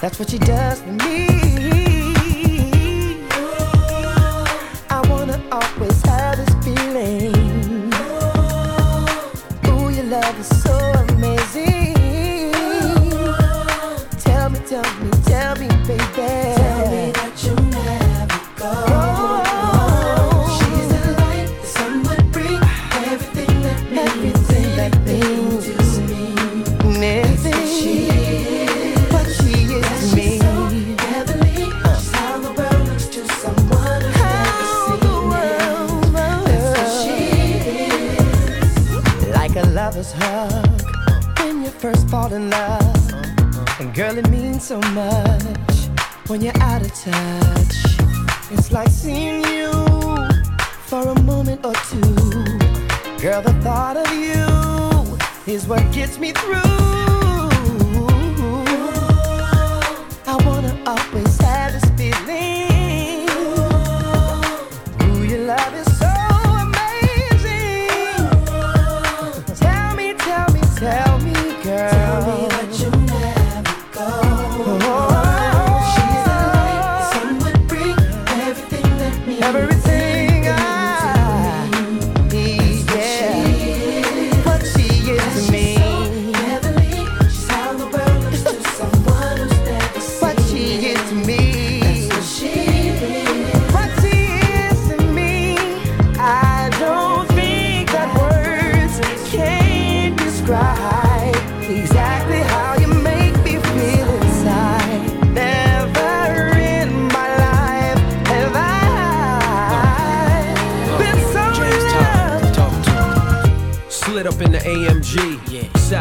[0.00, 1.93] That's what she does for me.
[44.74, 45.88] So much
[46.26, 47.76] when you're out of touch.
[48.50, 49.70] It's like seeing you
[50.86, 52.00] for a moment or two.
[53.22, 54.44] Girl, the thought of you
[55.46, 56.60] is what gets me through.
[60.26, 61.83] I wanna always have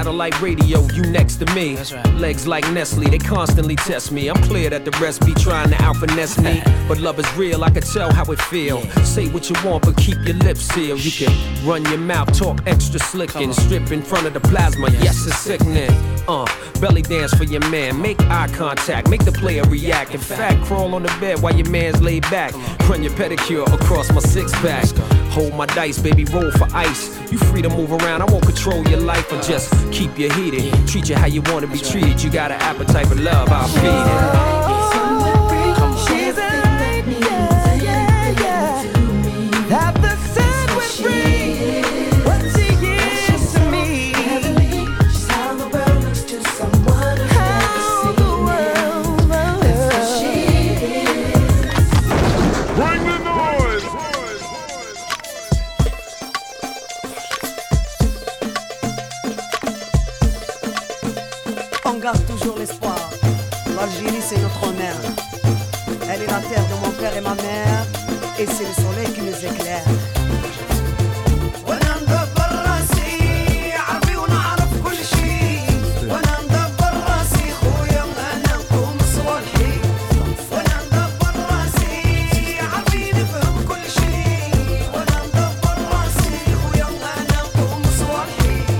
[0.04, 1.78] Satellite radio, you next to me.
[2.20, 4.30] Legs like Nestle, they constantly test me.
[4.30, 6.62] I'm clear that the rest be trying to out finesse me.
[6.90, 8.82] But love is real, I can tell how it feel.
[9.06, 11.06] Say what you want, but keep your lips sealed.
[11.06, 14.90] You can run your mouth, talk extra slick and strip in front of the plasma.
[14.92, 15.92] Yes, it's sickening.
[16.28, 16.46] Uh,
[16.82, 18.02] belly dance for your man.
[18.02, 20.14] Make eye contact, make the player react.
[20.14, 22.54] In fact, crawl on the bed while your man's laid back.
[22.90, 24.84] Run your pedicure across my six pack.
[25.34, 27.10] Hold my dice, baby, roll for ice.
[27.32, 30.72] You free to move around, I won't control your life or just keep you heated.
[30.88, 32.22] Treat you how you wanna be treated.
[32.22, 33.84] You got an appetite for love, I'll feed
[34.14, 34.54] it.
[36.06, 36.73] She's a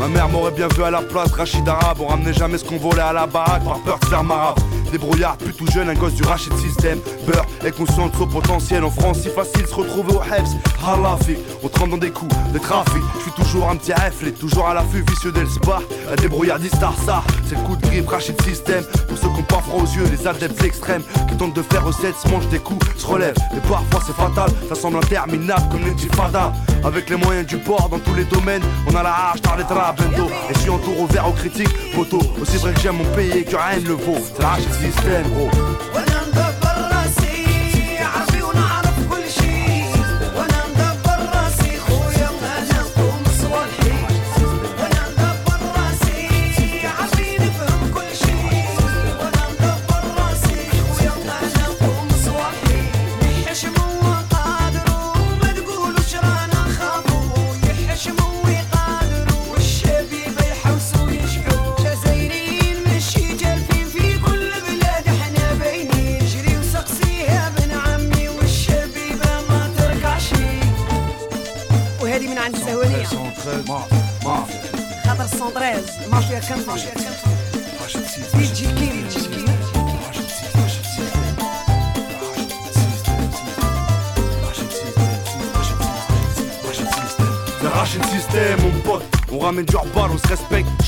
[0.04, 2.00] Ma mère m'aurait bien vu à la place, Rachid Arabe.
[2.02, 4.60] On ramenait jamais ce qu'on volait à la baraque par peur de faire marabe.
[4.94, 7.00] Débrouillard depuis tout jeune, un gosse du rachid système.
[7.26, 10.54] Beurre est conscient de son potentiel en France, si facile se retrouver au Hebs.
[10.86, 13.02] Halafi, on trempe dans des coups de trafic.
[13.18, 15.82] Je suis toujours un petit reflet, toujours à l'affût vicieux d'El Spar.
[16.12, 16.76] Un débrouillardiste
[17.06, 18.84] ça, c'est le coup de griffe rachid système.
[19.08, 21.84] Pour ceux qui ont pas froid aux yeux, les adeptes extrêmes qui tentent de faire
[21.84, 23.36] recette, se mangent des coups, se relèvent.
[23.52, 26.54] Mais parfois c'est fatal, ça semble interminable comme une fada.
[26.84, 30.30] Avec les moyens du port dans tous les domaines, on a la hache, les bientôt.
[30.50, 32.20] Et je suis en tour au vert aux critiques, photo.
[32.42, 34.18] Aussi vrai que j'aime mon pays et que rien ne le vaut.
[34.36, 34.44] C'est
[34.92, 36.23] système, gros.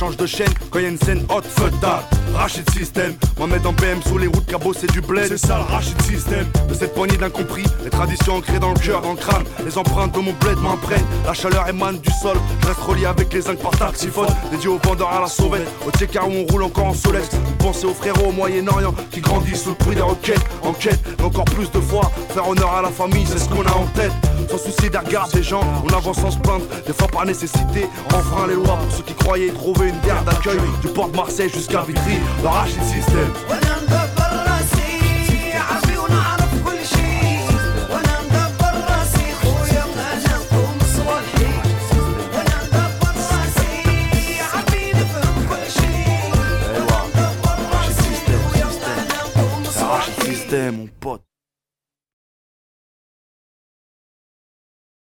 [0.06, 2.02] Change de chaîne quand y a une scène hot feutal.
[2.36, 5.28] Rachid System, moi mettre en BM sur les routes cabot c'est du bled.
[5.28, 6.46] C'est ça le Rachid System.
[6.70, 9.44] De cette poignée d'incompris, les traditions ancrées dans le cœur, dans le crâne.
[9.66, 11.06] Les empreintes de mon bled m'imprègnent.
[11.26, 14.28] La chaleur émane du sol, je reste relié avec les zincs par taxiphone.
[14.52, 17.30] Dédié aux vendeurs à la sauvette, au car où on roule encore en solex.
[17.60, 20.46] Pensez aux frérots au Moyen-Orient qui grandissent sous le bruit des roquettes.
[20.62, 23.74] En quête, encore plus de fois, faire honneur à la famille, c'est ce qu'on a
[23.74, 24.12] en tête.
[24.50, 27.88] Sans souci des regards des gens, on avance sans se plaindre, des fois par nécessité.
[28.14, 30.60] Enfreint les lois pour ceux qui croyaient trouver une terre d'accueil.
[30.82, 32.82] Du port de Marseille jusqu'à Vitry, le Rachid